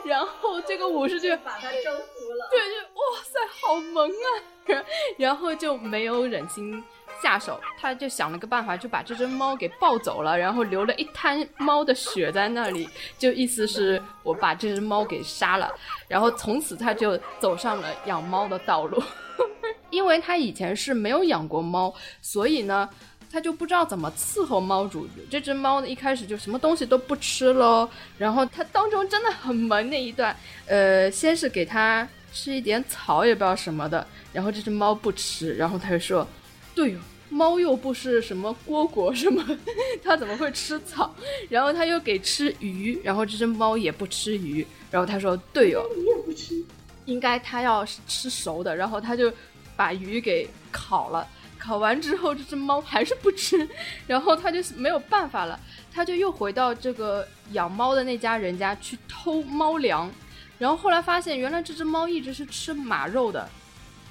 [0.03, 4.27] 然后这个武士就把他征服了，对对，哇塞，好萌啊！
[5.17, 6.83] 然后就没有忍心。
[7.21, 12.87] 下手，他就想了个办法，就把这只猫给抱走了，然后留了一滩猫的血在那里，
[13.17, 15.71] 就意思是我把这只猫给杀了，
[16.07, 19.01] 然后从此他就走上了养猫的道路。
[19.89, 22.89] 因为他以前是没有养过猫，所以呢，
[23.31, 25.07] 他就不知道怎么伺候猫主。
[25.29, 30.35] 这只猫呢，一开始就什么东西都不吃喽，然后他当中真的很萌那一段，
[30.67, 36.27] 呃，先是给它吃一点草，也不知道什么的，然后这只猫不吃，然后他就说。
[36.75, 36.99] 对哦，
[37.29, 39.43] 猫又不是什么蝈蝈什么，
[40.03, 41.15] 它怎么会吃草？
[41.49, 44.65] 然后他又给吃鱼，然后这只猫也不吃鱼。
[44.91, 46.63] 然后他说：“对哦，你也不吃，
[47.05, 49.31] 应该它要吃熟的。”然后他就
[49.75, 53.67] 把鱼给烤了，烤完之后这只猫还是不吃，
[54.07, 55.59] 然后他就没有办法了，
[55.91, 60.09] 他就又回到这个养猫的那家人家去偷猫粮。
[60.57, 63.49] 然后后来发现，原来这只猫一直是吃马肉的，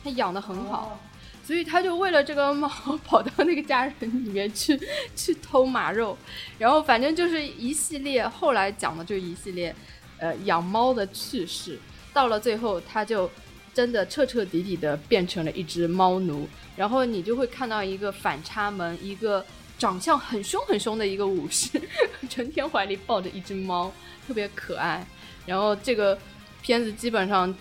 [0.02, 1.00] 它养的很好。
[1.46, 2.66] 所以他就为了这个猫
[3.04, 4.80] 跑到那个家人里面去
[5.14, 6.16] 去偷马肉，
[6.58, 9.74] 然后反正就是一系列后来讲的就一系列，
[10.18, 11.78] 呃养猫的趣事，
[12.14, 13.30] 到了最后他就
[13.74, 19.44] 真的彻彻底底的变成了一只猫奴，然后你就会看到一个反差萌，一个
[19.78, 21.78] 长相很凶很凶的一个武士，
[22.30, 23.92] 成天怀里抱着一只猫，
[24.26, 25.06] 特别可爱，
[25.44, 26.18] 然后这个
[26.62, 27.54] 片子基本上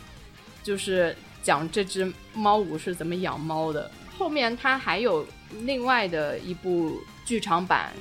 [0.64, 1.14] 就是。
[1.44, 3.92] 讲这只猫五是怎么养猫的。
[4.18, 5.28] 后面它还有
[5.62, 7.92] 另外的一部剧场版，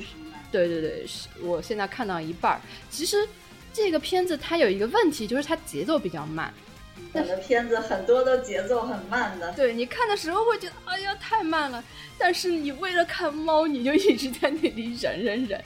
[0.51, 2.61] 对对对，是我现在看到一半儿。
[2.91, 3.29] 其实
[3.73, 6.53] 这个片子它有一个问题，就是它节奏比较慢。
[7.15, 9.53] 我的片子很多都节奏很慢的。
[9.53, 11.83] 对你看的时候会觉得，哎呀太慢了。
[12.19, 15.63] 但是你为了看猫，你就一直在那里忍忍忍。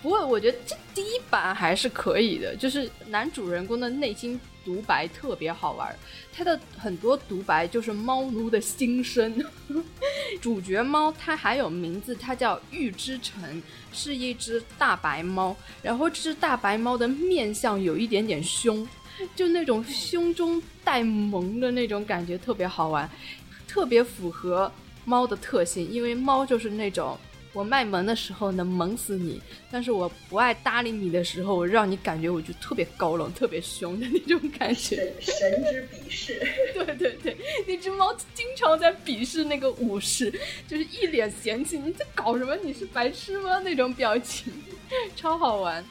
[0.00, 4.40] 不过我觉得这第一版还是可以的，就是男主人公的内心。
[4.68, 5.96] 独白特别好玩，
[6.30, 9.42] 它的很多独白就是猫奴的心声。
[10.42, 13.62] 主角猫它还有名字，它叫玉之城，
[13.94, 15.56] 是一只大白猫。
[15.82, 18.86] 然后这只大白猫的面相有一点点凶，
[19.34, 23.08] 就那种凶中带萌的那种感觉，特别好玩，
[23.66, 24.70] 特别符合
[25.06, 25.90] 猫的特性。
[25.90, 27.16] 因为猫就是那种
[27.58, 35.12] 我卖萌的时候能萌死你，但是我不爱搭理你的时候，让你感觉我就特别高冷、特别凶的那种感觉。
[35.18, 36.38] 神神之鄙视。
[36.72, 37.36] 对对对，
[37.66, 40.32] 那只猫经常在鄙视那个武士，
[40.68, 42.54] 就是一脸嫌弃，你在搞什么？
[42.62, 43.58] 你是白痴吗？
[43.58, 44.52] 那种表情，
[45.16, 45.84] 超好玩。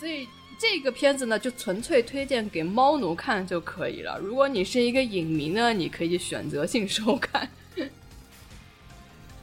[0.00, 0.26] 所以
[0.58, 4.18] 这个片子呢，就纯粹推荐给猫奴看就可以了。
[4.18, 7.46] 如果你是一个影迷呢，你可以选择性收看。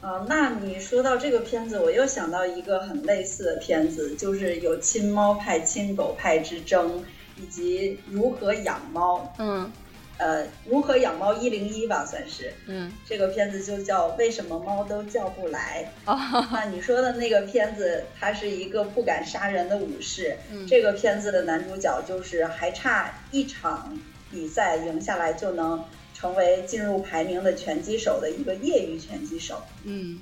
[0.00, 7.04] 啊，那你说到这个片子，我又想到一个很类似的片子，就是有亲猫派、亲狗派之争，
[7.36, 9.32] 以及如何养猫。
[9.38, 9.70] 嗯。
[10.16, 12.52] 呃，如何养猫一零一吧，算是。
[12.66, 15.90] 嗯，这个片子就叫《为什么猫都叫不来》。
[16.52, 20.36] 那你说的那个片子，它是一个不敢杀人的武士。
[20.52, 23.98] 嗯，这个片子的男主角就是还差一场
[24.30, 25.82] 比赛赢下来就能
[26.20, 29.62] 成为进入排名的拳击手的一个业余拳击手。
[29.84, 30.20] 嗯，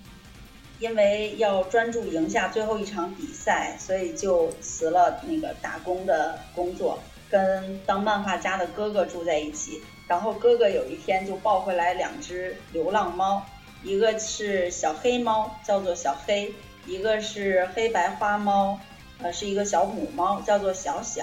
[0.78, 6.99] 因为要专注赢下最后一场比赛，所以就辞了那个打工的工作。
[7.30, 13.44] 跟当漫画家的哥哥住在一起，然后哥哥有一天就抱回来两只流浪猫，
[13.82, 16.51] 一个是小黑猫，叫做小黑；
[16.86, 18.80] 一个是黑白花猫，
[19.20, 21.22] 呃，是一个小母猫，叫做小小。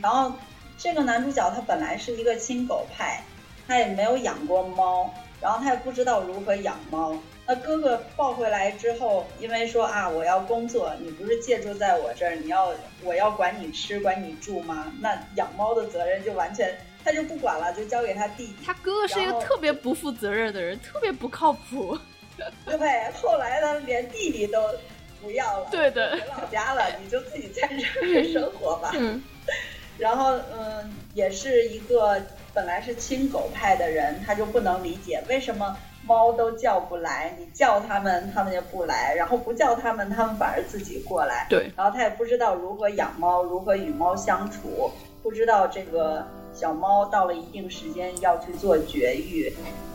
[0.00, 0.32] 然后
[0.78, 3.20] 这个男主角他本来是一个亲狗派，
[3.66, 7.16] 他也没有养过猫，然后他也不知道如何养猫。
[7.46, 14.92] 那哥哥抱回来之后，因为说啊，我要工作，你不是借住在我这儿，你要我要管你吃管你住吗？
[15.00, 18.56] 那养猫的责任就完全他就不管了，就交给他弟弟。
[18.64, 21.98] 他哥哥是一个特别不负责任的人，特别不靠谱。
[22.64, 24.60] 对，后来呢，连弟弟都
[25.20, 28.90] 不要了，对的，回老家了，你就自己在这儿生活吧。
[28.94, 29.22] 嗯。
[29.98, 32.20] 然后，嗯，也是一个
[32.54, 35.76] 本来是亲狗派的人，他就不能理解为什么。
[36.06, 41.46] 猫都叫不来，你叫它们，它们就不来；然后不叫它们，它们反而自己过来。
[41.48, 41.72] 对。
[41.74, 44.90] 然后他也不知道如何养猫，如何与猫相处，
[45.22, 49.50] 不知道这个小猫到了一定时间要去做绝育。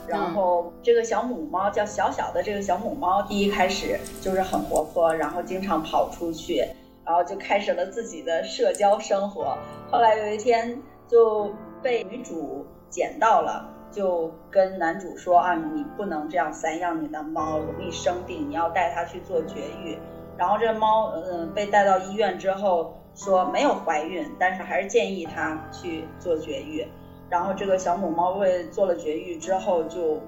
[0.07, 6.65] 然后这个小母猫叫小小的，这个小母猫第一开始就是很活泼，然后经常跑出去，
[7.05, 9.55] 然后就开始了自己的社交生活。
[9.91, 10.75] 后来有一天
[11.07, 13.75] 就被女主捡到了。
[13.91, 19.97] 就跟男主说啊，你不能这样散养你的猫，容易生病，你要带它去做绝育。
[20.37, 26.87] 然后这猫，嗯，被带到医院之后说没有怀孕，但是还是建议它去做绝育。
[27.31, 30.21] 然后这个小母猫为做了绝育之后，就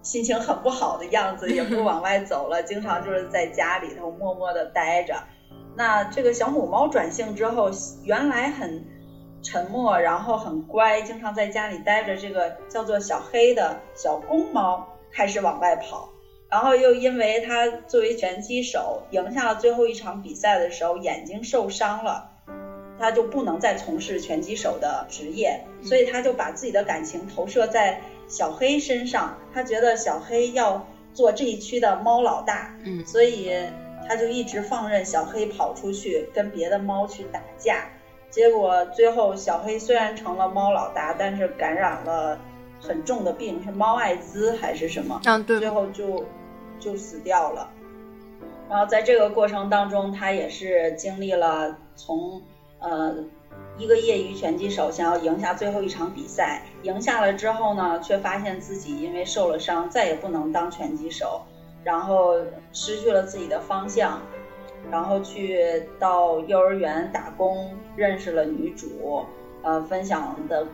[0.00, 5.16] 心情很不好的样子，也不往外走了， 经常就是在家里头默默的待着。
[5.74, 7.70] 那这个小母猫转性之后，
[8.04, 8.84] 原来很。
[9.50, 12.14] 沉默，然后很乖，经常在家里待着。
[12.18, 16.10] 这个叫做小黑的小公猫开始往外跑，
[16.50, 22.30] 然后又因为它作为拳击手赢下了最后一场比赛的时候眼睛受伤了，
[22.98, 29.38] 他就不能再从事拳击手的职业，所以他就把自己的感情投射在小黑身上。
[29.54, 33.50] 他觉得小黑要做这一区的猫老大，嗯，所以
[34.06, 37.86] 他就一直放任小黑跑出去跟别的猫去打架。
[38.30, 42.38] 结果最后，小黑虽然成了猫老大，但是感染了
[42.80, 45.20] 很重的病，是猫艾滋还是什么？
[45.24, 45.58] 嗯，对。
[45.58, 46.24] 最后就
[46.78, 47.70] 就死掉了。
[48.68, 52.42] 然后在这个过程当中，他也是经历了从
[52.80, 53.14] 呃
[53.78, 61.40] 一个业余拳击手想要赢下最后一场比赛，赢下了之后呢，却发现自己因为受了伤，再也不能当拳击手，
[61.82, 62.34] 然后
[62.74, 64.20] 失去了自己的方向。
[64.90, 69.24] 然后去到幼儿园打工，认识了女主，
[69.62, 70.66] 呃，分享的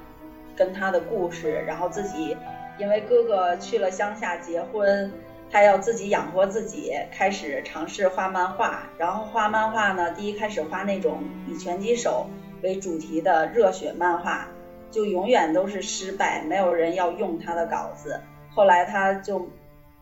[0.56, 1.62] 跟她的故事。
[1.66, 2.36] 然后自己
[2.78, 5.12] 因为哥哥去了乡下结婚，
[5.50, 8.82] 他要自己养活自己，开始尝试画漫画。
[8.98, 12.26] 然后画漫画呢，第一开始画那种以拳击手
[12.62, 14.48] 为主题的热血漫画，
[14.90, 18.20] 就永远都是失败，没有人要用他的稿子。
[18.50, 19.48] 后来他就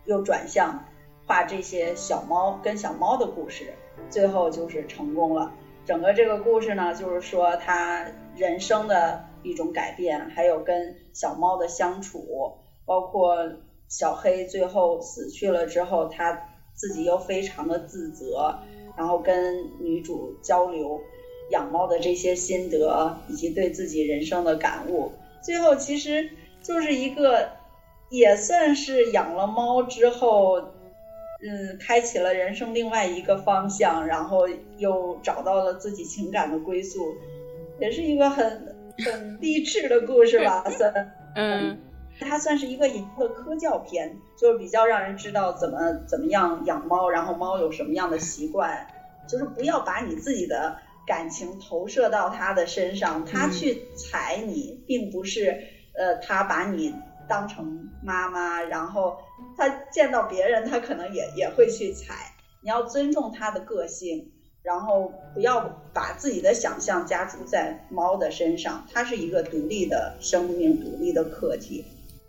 [0.05, 0.85] 又转向
[1.27, 3.73] 画这些小猫跟小猫的故事。
[4.13, 5.51] 最后就是成功了。
[5.87, 8.07] 整个这个故事呢，就是说他
[8.37, 12.53] 人生的一种改变，还有跟小猫的相处，
[12.85, 13.37] 包括
[13.89, 18.59] 小黑最后死去了之后，他自己又非常的自责，
[18.97, 21.01] 然后跟女主交流
[21.51, 25.11] 养猫的这些心得，以及对自己人生的感悟。
[25.43, 26.31] 最后其实
[26.63, 27.49] 就是一个，
[28.11, 30.72] 也算是养了猫之后。
[31.43, 34.47] 嗯，开启了人生另外一个方向，然后
[34.79, 37.15] 又找到了自己情感的归宿，
[37.81, 41.13] 也是一个很很励志的故事吧， 算。
[41.35, 41.79] 嗯，
[42.21, 48.87] 它算是一个一个科教片，就是比较让人知道怎么怎么样养猫，然后猫有什么样的习惯，
[49.27, 55.65] 就是不要把你自己的感情投射到它的身上，它去踩你，并不是
[55.95, 56.95] 呃，它把你
[57.27, 59.19] 当成妈妈，然后
[59.57, 64.31] 它见到别人，它可能也也会去踩，你要尊重它的个性。
[64.65, 71.85] 然后不要把自己的想象加注在猫的身上，它是一个独立的生命、独立的课题。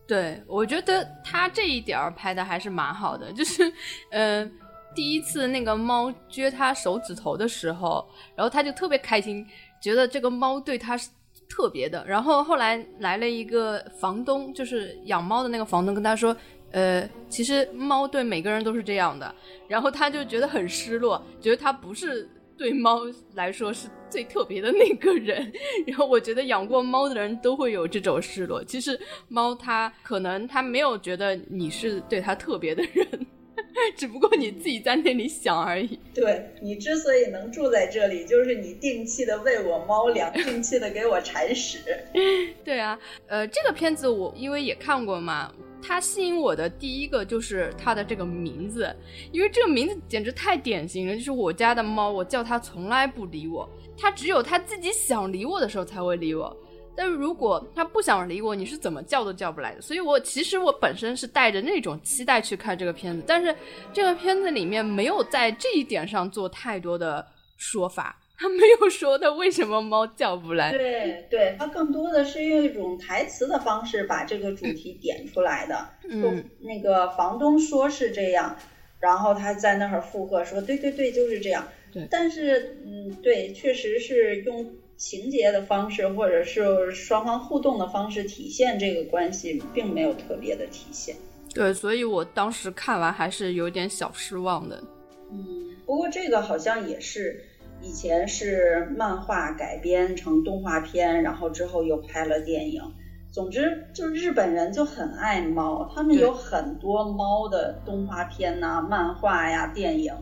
[0.08, 3.72] 对，我觉得他这一点拍的还是蛮好的，就是，
[4.10, 4.52] 嗯，
[4.96, 8.04] 第一次那个猫撅他手指头的时候，
[8.36, 9.46] 然后他就特别开心，
[9.80, 11.12] 觉得这个猫对他是
[11.48, 12.04] 特别的。
[12.08, 16.36] 然后后来来了一个房东，就是养猫的那个房东，跟他说。
[16.74, 19.34] 呃，其实猫对每个人都是这样的，
[19.68, 22.28] 然后他就觉得很失落，觉得他不是
[22.58, 23.02] 对猫
[23.36, 25.52] 来说是最特别的那个人。
[25.86, 28.64] 然后我觉得养过猫的人都会有这种失落。
[28.64, 33.28] 其实猫它可能它没有觉得你是对它特别的人，
[33.98, 36.00] 只不过你自己在那里想而已。
[36.14, 41.80] 对你之所以能住在这里，就是你定期的喂我猫粮，定期的给我铲屎。
[42.64, 42.98] 对啊，
[43.28, 45.52] 呃，这个片子我因为也看过嘛。
[45.86, 48.90] 它吸引我的第一个就是它的这个名字，
[49.34, 51.14] 因为这个名字简直太典型了。
[51.14, 56.56] 就是我家的猫，我叫它从来不理我，它只有它自己想理我的时候才会理我。
[56.96, 59.82] 但是如果它不想理我，你是怎么叫都叫不来的。
[59.82, 63.56] 所以我其实我本身是带着那种期待去看这个片子，但是
[63.92, 67.26] 这个片子里面没有在这一点上做太多的
[67.58, 68.20] 说法。
[68.36, 75.88] 他没有说他为什么猫叫不来，对对，他更多的是用一种台词的方式把这个主题点出来的。
[76.10, 78.58] 嗯，那个房东说是这样，
[79.00, 81.66] 然后他在那儿附和说，对对对，就是这样。
[81.94, 91.16] 对，但是嗯，对，确实是用情节的方式或者是双方互动的方式体现这个关系，并没有特别的体现。
[91.54, 94.84] 对，所以我当时看完还是有点小失望的。
[95.32, 97.44] 嗯，不过这个好像也是。
[97.82, 102.82] 以前是漫画改编成动画片，然后之后又拍了电影。
[103.30, 110.14] 总之，就日本人就很爱猫，他们有很多猫的动画片呐、漫画呀、电影。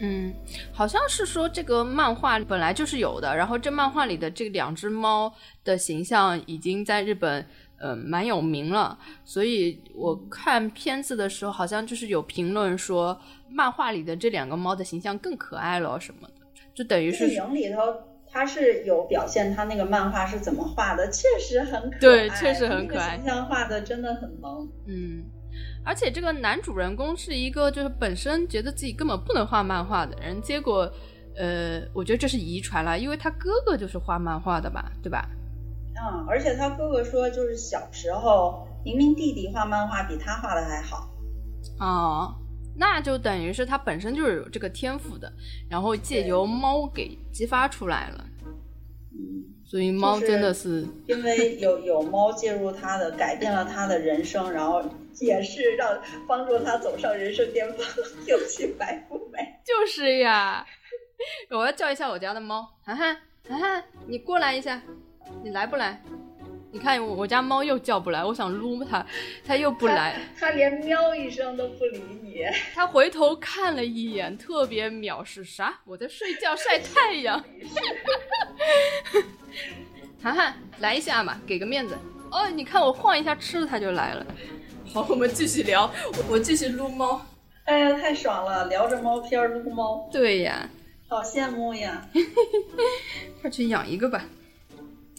[0.00, 0.32] 嗯，
[0.72, 5.32] 好像是说这个漫画本来就是有的，然后这漫画里的这两只猫
[5.64, 7.44] 的形象已经在日本
[7.78, 13.20] 呃蛮有名了，所以我看片子的时候，好像就是有评论说
[13.50, 16.34] 漫画里的这两个猫的形象更可爱了什么的。
[16.74, 17.80] 就等于是电影里头，
[18.30, 24.68] 它是有表现它那个漫画是怎么画的，确实很可爱，对，确实很可爱，形象画的真的很萌。
[24.86, 25.24] 嗯，
[25.84, 30.90] 而且这个男主人公是一个就是本身觉得自己根本不能画漫画的人，结果，
[31.36, 35.28] 呃，我觉得这是遗传了，因为他哥哥就是画漫画的吧，对吧？
[35.96, 41.08] 嗯，而且他哥哥说，就是小时候明明弟弟画漫画比他画的还好。
[41.80, 42.34] 哦。
[42.80, 45.28] 那就等于是他本身就是有这个天赋的，
[45.68, 48.24] 然后借由猫给激发出来了。
[49.10, 54.82] 嗯，所以猫真的是因为有有猫介入他的，改变了他的人生，然后
[55.20, 57.86] 也是让帮助他走上人生巅峰，
[58.26, 59.60] 有其白富美。
[59.66, 60.66] 就是呀，
[61.50, 63.14] 我要叫一下我家的猫，涵涵，
[63.46, 64.80] 涵涵，你过来一下，
[65.44, 66.02] 你来不来？
[66.70, 69.04] 你看我我家猫又叫不来，我想撸它，
[69.42, 72.42] 它又不来，它连喵一声都不理你。
[72.74, 75.80] 它回头看了一眼，特别藐视，啥？
[75.84, 77.42] 我在睡觉晒太阳。
[80.22, 81.96] 涵涵，来一下嘛，给个面子。
[82.30, 84.26] 哦，你看我晃一下吃了，它就来了。
[84.92, 85.90] 好，我们继续聊，
[86.28, 87.24] 我继续撸猫。
[87.64, 90.06] 哎呀，太爽了，聊着猫片撸猫。
[90.12, 90.68] 对呀，
[91.08, 92.06] 好羡慕呀。
[93.40, 94.26] 快去养一个吧。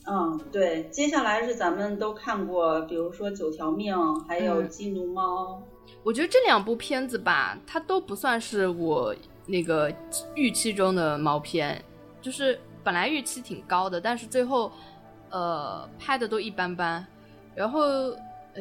[0.07, 3.95] 嗯，对，接下来是咱们都看过，比如说《九条命》，
[4.27, 5.61] 还有《激怒猫》。
[6.03, 9.13] 我觉得这两部片子吧，它都不算是我
[9.45, 9.93] 那个
[10.35, 11.83] 预期中的毛片，
[12.21, 14.71] 就是本来预期挺高的，但是最后，
[15.29, 17.05] 呃，拍的都一般般。
[17.53, 17.81] 然后，《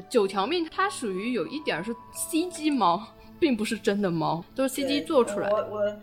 [0.08, 3.00] 九条命》它属于有一点是 CG 猫，
[3.38, 5.48] 并不是真的猫，都是 CG 做出来。
[5.48, 5.96] 我我。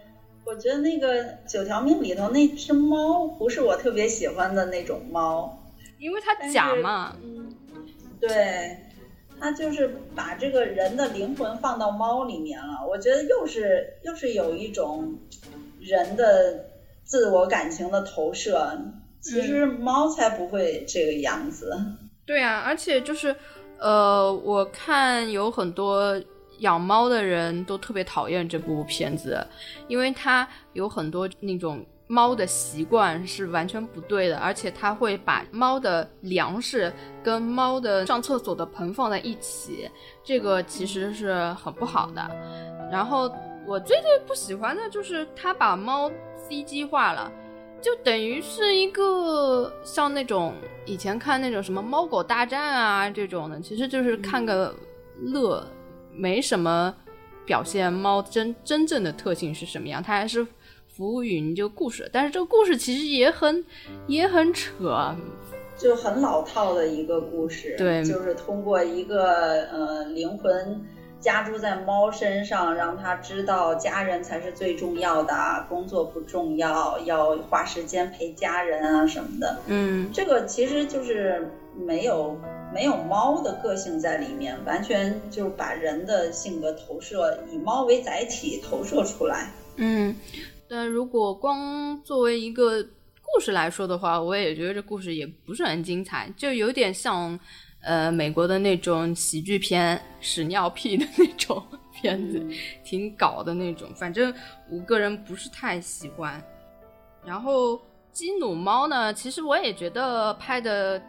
[0.46, 5.58] 我觉得那个九条命里头那只猫不是我特别喜欢的那种猫，
[5.98, 7.16] 因为它假嘛。
[7.24, 7.52] 嗯，
[8.20, 8.78] 对，
[9.40, 12.86] 它就是把这个人的灵魂放到猫里面了。
[12.88, 15.16] 我觉得又是又是有一种
[15.80, 16.66] 人的
[17.04, 18.78] 自我感情的投射。
[19.22, 21.76] 其实猫才不会这个样子。
[22.28, 23.36] 对啊，而且就是
[23.80, 26.22] 呃，我看有很多。
[26.60, 29.46] 养猫的人都特别讨厌这部片子，
[29.88, 39.90] 因为它有很多那种猫的习惯是完全不对的，而且它会把猫的粮食跟猫的上厕所的盆放在一起，
[40.24, 42.22] 这个其实是很不好的。
[42.92, 43.32] 然后
[43.66, 46.12] 我最最不喜欢的就是他把猫
[46.48, 47.32] CG 化了，
[47.82, 50.54] 就等于是一个像那种
[50.86, 54.76] 以前看那种什么猫狗大战啊这种的，其实就是看个
[55.20, 55.66] 乐，
[56.18, 56.96] 没什么
[57.46, 60.46] 表现猫真真正的特性是什么样，它还是。
[60.88, 63.66] 服务于你这个故事，但是这个故事其实也很
[64.08, 65.14] 也很扯，
[65.76, 67.76] 就很老套的一个故事。
[67.78, 70.82] 对，就是通过一个呃灵魂
[71.20, 79.58] 加注在猫身上，让它知道家人才是最重要的，工作不重要，要花时间陪家人啊什么的。
[79.68, 82.40] 嗯，这个其实就是没有
[82.74, 89.52] 没有猫的个性在里面，完全就是把人的性格投射，以猫为载体投射出来。
[89.78, 90.16] 嗯。
[90.68, 97.40] 但如果光作为一个故事来说的话，我也觉得这故事也不是很精彩，就有点像
[97.84, 101.62] 呃美国的那种喜剧片屎尿屁的那种
[101.94, 102.44] 片子，
[102.84, 103.88] 挺搞的那种。
[103.96, 104.34] 反正
[104.72, 106.44] 我个人不是太喜欢。
[107.24, 107.80] 然后
[108.12, 111.00] 基努猫呢，其实我也觉得拍的。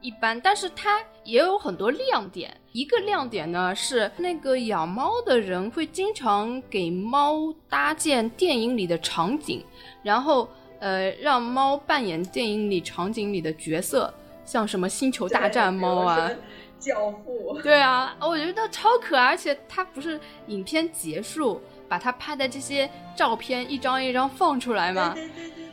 [0.00, 2.54] 一般，但是它也有很多亮点。
[2.72, 9.64] 一个亮点呢是那个养猫的人会经常给猫搭建电影里的场景，
[10.02, 10.48] 然后
[10.78, 14.12] 呃让猫扮演电影里场景里的角色，
[14.44, 16.30] 像什么星球大战猫啊，
[16.78, 17.58] 教父。
[17.62, 25.16] 对啊，我觉得超可爱，而且它不是影片结束把它拍的这些照片一张一张放出来吗？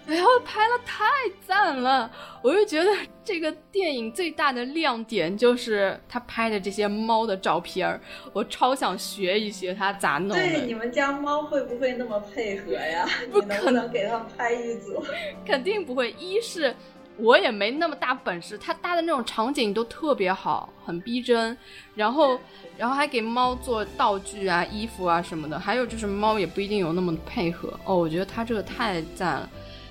[0.07, 1.03] 然后拍了太
[1.47, 2.09] 赞了，
[2.43, 2.91] 我就觉得
[3.23, 7.99] 这个电影最大的亮点就是他拍的这些猫的照片儿，
[8.31, 10.35] 我超想学一学他咋弄的。
[10.35, 13.07] 对，你们家猫会不会那么配合呀？
[13.33, 15.03] 你能不能给他们拍一组？
[15.45, 16.11] 肯定不会。
[16.19, 16.75] 一是
[17.17, 21.57] 我也没那么大本事，他搭的那种场景都特别好，很逼真。
[21.95, 22.39] 然后，
[22.77, 25.57] 然后还给猫做道具啊、衣服啊什么的。
[25.57, 27.95] 还有就是猫也不一定有那么配合哦。
[27.95, 29.49] 我觉得他这个太赞了。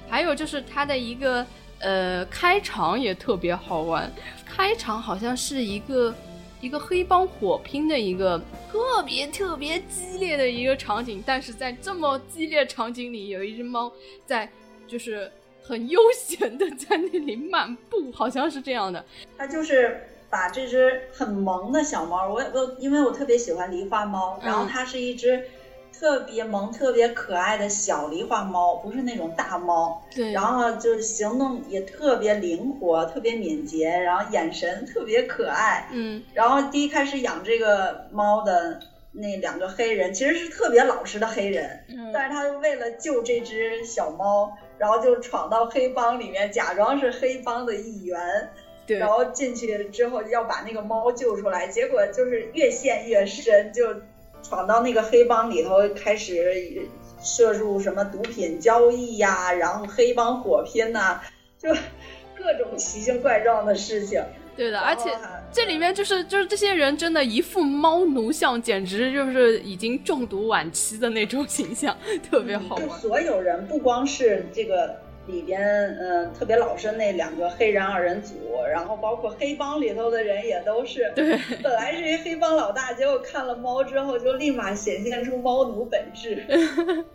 [0.09, 1.44] 还有就是它的一个
[1.81, 4.10] 呃开场也特别好玩，
[4.47, 6.14] 开场好像是一个
[6.60, 8.39] 一个黑帮火拼的一个
[8.70, 13.93] 特别特别激烈的一个场景，但是在这么激烈场景里，有一只猫
[14.24, 14.48] 在
[14.86, 15.31] 就是
[15.62, 19.05] 很悠闲的在那里漫步，好像是这样的。
[19.36, 25.44] 它就是把这只很萌的小猫，我我因为我特别喜欢狸花猫，然后它是一只。
[25.99, 30.03] 特别萌、特别可爱的小狸花猫，不是那种大猫。
[30.15, 30.33] 对。
[30.33, 35.89] 然后就是行动也特别灵活、特别敏捷，然后眼神特别可爱。
[35.93, 36.23] 嗯。
[36.35, 38.81] 然后第一开始养这个猫的
[39.12, 41.85] 那两个黑人，其实是特别老实的黑人。
[41.89, 42.11] 嗯。
[42.12, 48.51] 但是他为了救这只小猫，然后就闯到黑帮里面，假装是黑帮的一员。
[48.87, 48.99] 对。
[48.99, 53.95] 然后进去之后要把那个猫救出来，结果就是越陷越深，就。
[54.47, 56.87] 闯到那个黑帮里头，开始
[57.23, 61.21] 涉入什么毒品交易呀，然后黑帮火拼呐，
[61.59, 61.71] 就
[62.37, 64.23] 各种奇形怪状的事情。
[64.55, 65.11] 对的，而且
[65.51, 71.97] 这里面就是就是这些人真的一副猫奴相，简直就是已经中毒晚期的那种形象，
[72.31, 72.91] 特别好玩。
[73.01, 75.01] 所有人不光是这个。
[75.27, 75.61] 里边
[75.99, 78.35] 嗯特别老实那两个黑人二人组，
[78.71, 86.45] 然后包括黑帮里头的人也都是，对，本来是一黑帮老大，结果看了猫之后就立马显现出猫奴本质。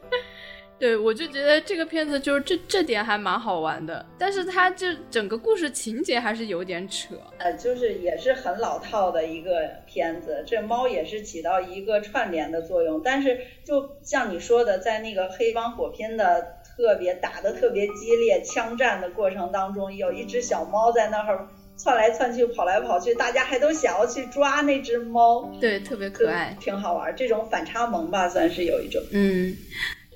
[0.80, 16.59] 对，我就觉得这个片子就是这这点还蛮好玩的，但是它这整个故事情节还是有点扯，呃，就是也是很老套的一个片子，这猫也是起到一个串联的作用，但是就像你说的，在那个黑帮火拼的。
[16.80, 21.46] 特别打的特别激烈，枪战的过程当中，有一只小猫在那儿
[21.76, 27.14] 窜来窜去，跑来跑去，大家还都想要去抓那只猫，对，特别可爱，挺好玩。
[27.18, 29.04] 这种反差萌吧，算是有一种。
[29.12, 29.54] 嗯，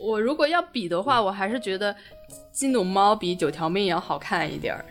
[0.01, 1.93] 我如果要比的话，我还是觉得
[2.53, 4.85] 金努猫比九条命要好看一点儿。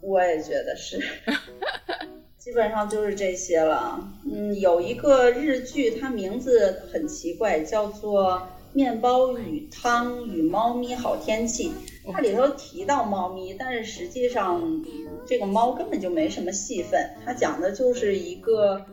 [0.00, 0.96] 我也觉得是，
[2.38, 3.98] 基本上就是这些了。
[4.32, 8.46] 嗯，有一个日剧，它名字很奇怪，叫做。
[8.76, 11.72] 面包与汤与猫咪好天气，
[12.12, 14.84] 它里头提到猫咪，但是实际上
[15.24, 17.10] 这个猫根本就没什么戏份。
[17.24, 18.84] 它讲的就是一个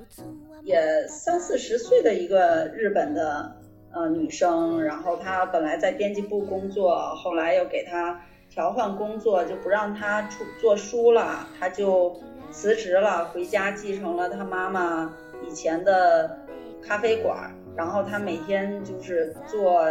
[0.64, 3.58] 也三四十岁的一个日本的
[3.92, 12.16] 呃女生，然后她本来在编辑部工作，后来又给她调换工作，就不让她出做书了，她就
[12.52, 15.14] 辞职了，回家继承了她妈妈
[15.46, 16.40] 以前的
[16.82, 17.54] 咖啡馆。
[17.76, 19.82] 然后他每天就是做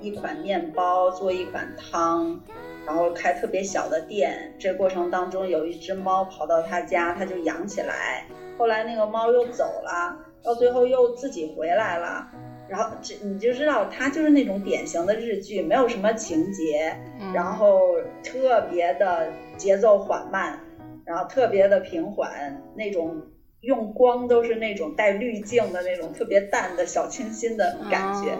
[0.00, 2.40] 一款面包，做一款汤，
[2.86, 4.54] 然后开特别小的店。
[4.58, 8.26] 这过程当中有一只猫跑到他家，他就养起来。
[8.56, 12.28] 后来那个猫又走了，到最后又自己回来了。
[12.68, 16.94] 然后这你就知道，它就是那种典型的日剧，没有什么情节，
[17.32, 17.80] 然后
[18.22, 20.60] 特别的节奏缓慢，
[21.06, 23.22] 然后特别的平缓，那种
[23.60, 28.38] 用光都是那种带滤镜的那种特别淡的小清新的感觉，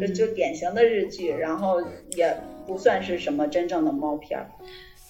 [0.00, 1.80] 就就典型的日剧，然后
[2.16, 2.36] 也
[2.66, 4.46] 不算是什么真正的猫片儿。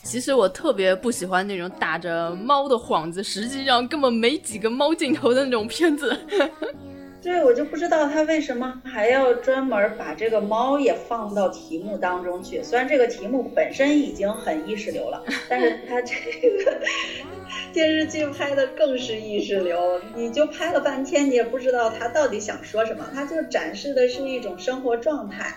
[0.02, 6.16] 其实我特别不喜欢那种打着猫的幌子，实际上根本没几个猫镜头的那种片子。
[7.26, 12.62] 对，我就不知道他为什么还要专门把这个猫也放到题目当中去。
[12.62, 16.80] 虽然这个题目本身已经很意识流了，但是 他这个
[17.74, 20.00] 电视剧拍的更是意识流。
[20.14, 23.04] 你就拍了半天，你也不知道他到底想说什么。
[23.12, 25.52] 他就展示的是一种生活状态，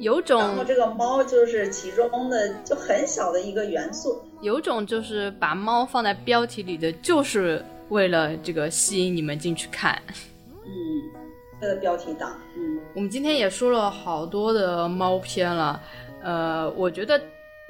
[0.00, 0.38] 有种。
[0.38, 9.98] 然后这个猫就是其中的就很小的一个元素，有种就是把猫放在标题里的，就是为了这个吸引你们进去看。
[10.66, 11.10] 嗯，
[11.60, 12.38] 它的标题党。
[12.56, 15.82] 嗯，我们今天也说了好多的猫片了，
[16.22, 17.18] 呃，我觉得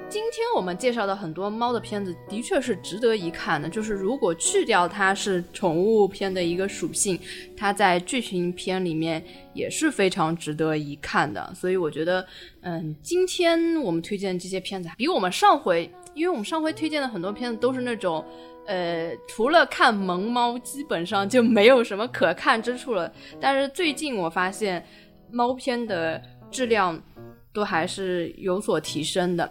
[0.07, 3.67] 今天我们介绍的很多猫的片子的确是值得一看的。
[3.67, 7.19] 就是如果去掉它是宠物片的一个属性，
[7.57, 9.23] 它在剧情片里面
[9.53, 11.53] 也是非常值得一看的。
[11.55, 12.25] 所以我觉得，
[12.61, 18.23] 嗯，今天我们推荐这些片子比我们上回，因为我们上回推荐的很多片子都是那种。
[18.67, 23.11] 呃，除了看萌猫，基本上就没有什么可看之处了。
[23.39, 24.83] 但是最近我发现，
[25.31, 27.01] 猫片的质量
[27.53, 29.49] 都还是有所提升的。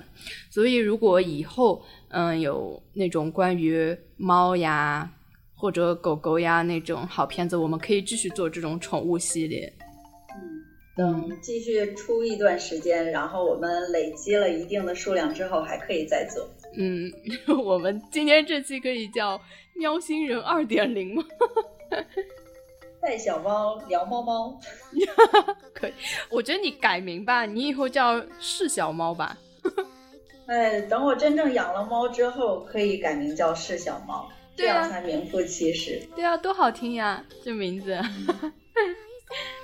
[0.51, 5.09] 所以如果以后嗯有那种关于猫呀
[5.55, 9.73] 或者狗狗呀那种好片子，我们可以继续做这种宠物系列。
[10.35, 10.65] 嗯，
[10.97, 16.49] 等继续出一段时间，然后我们累积了一定的数量之后，还可以再做。
[16.77, 17.13] 嗯，
[17.65, 19.41] 我们今天这期可以叫
[19.75, 21.25] “喵星人二点零”吗？
[23.01, 24.59] 带小猫聊猫猫，
[25.75, 25.93] 可以。
[26.31, 29.37] 我觉得你改名吧，你以后叫“是小猫”吧。
[30.47, 36.03] 哎，等我真正养了猫之后，可以改名叫“是小猫”，这样才名副其实。
[36.17, 37.99] 对啊，多好听呀，这名字。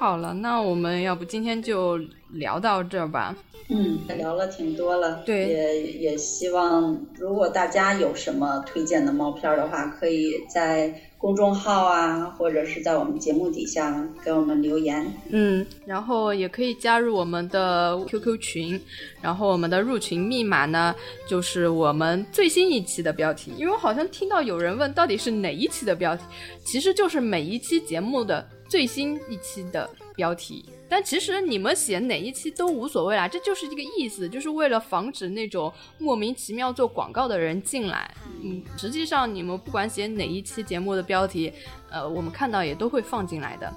[0.01, 2.01] 好了，那我们要不今天就
[2.31, 3.37] 聊到这儿吧。
[3.69, 15.07] 嗯，聊了挺多了，对，也也希望如果大家有什么推荐的猫片的话，可以在公众号啊，或者是在我们节目底下给我们留言。
[15.29, 18.81] 嗯，然后也可以加入我们的 QQ 群，
[19.21, 20.95] 然后我们的入群密码呢，
[21.29, 23.53] 就是我们最新一期的标题。
[23.59, 26.23] 因为我好像听到有人问到底是哪一期的标题，
[26.65, 30.65] 其实就是每一期节目的最新一期的标题。
[30.89, 38.13] 但其实你们写哪一期都无所谓啦，这就是一个意思，就是为了防止那种莫名其妙做广告的人进来。
[38.43, 41.53] 嗯，实际上你们不管写哪一期节目的标题，
[41.91, 43.73] 呃，我们看到也都会放进来的。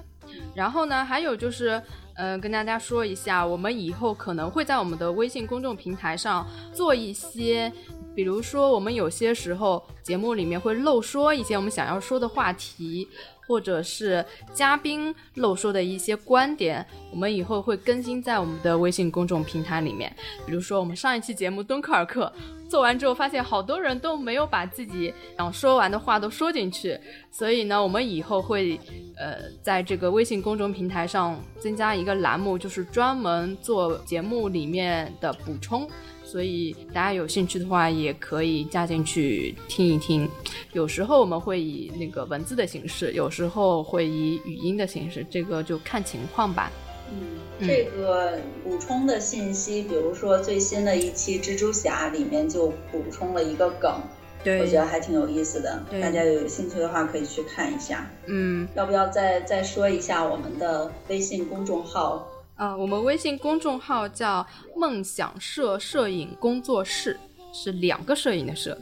[0.56, 1.80] 然后呢，还有就是，
[2.16, 7.72] 呃，跟大家说一下，我们以后可能会在我们的微信公众平台上做一些，
[8.16, 13.08] 比如说我们有些时候节目里面会漏说一些我们想要说的话题。
[13.46, 20.16] 或者是嘉宾漏说的一些观点，我们以后会更新在我们的微信公众平台里面。
[20.46, 22.32] 比如说，我们上一期节目《敦刻尔克》
[22.70, 26.98] 做完之后，发现好多人都没有把自己想说完的话都说进去，
[27.32, 28.80] 所以呢，我们以后会
[29.18, 35.86] 呃在这个微信公众平台上增加一个栏目，就是专门做节目里面的补充。
[36.34, 40.28] 所以大家有兴趣的话，也可以加进去听一听。
[40.72, 46.72] 有时候我们会以那个文字的形式，有时候会以语音的形式，这个就看情况吧。
[47.12, 54.02] 嗯，这个补充的信息，比如说最新的一期蜘蛛侠里面就补充了一个梗，
[54.44, 55.84] 对，我觉得还挺有意思的。
[56.02, 58.10] 大家有兴趣的话可以去看一下。
[58.26, 62.28] 嗯，要不要再再说一下我们的微信公众号？
[62.56, 64.46] 呃，我们微信公众号叫
[64.78, 67.20] “梦想社摄影工作室”，
[67.52, 68.78] 是两个摄影的摄。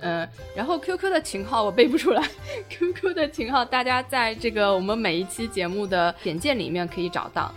[0.00, 2.28] 嗯，然后 QQ 的群号我背不出来，
[2.68, 7.52] QQ 的群号大家在这个我们每一期节目的简介里面可以找到。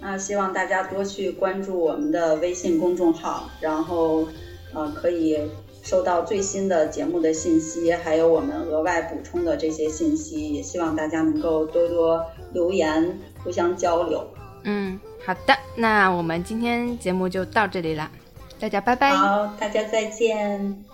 [0.00, 4.26] 那，希望大家多去关注我们的微信公众号，然后
[4.72, 5.38] 呃可以
[5.82, 10.54] 收到最新的节目的信息，还有我们额外补充的这些信息。
[10.54, 12.24] 也希望大家能够多多
[12.54, 14.26] 留言，互相交流。
[14.64, 18.10] 嗯，好的，那我们今天节目就到这里了，
[18.58, 19.10] 大家拜拜。
[19.14, 20.84] 好，大家再见。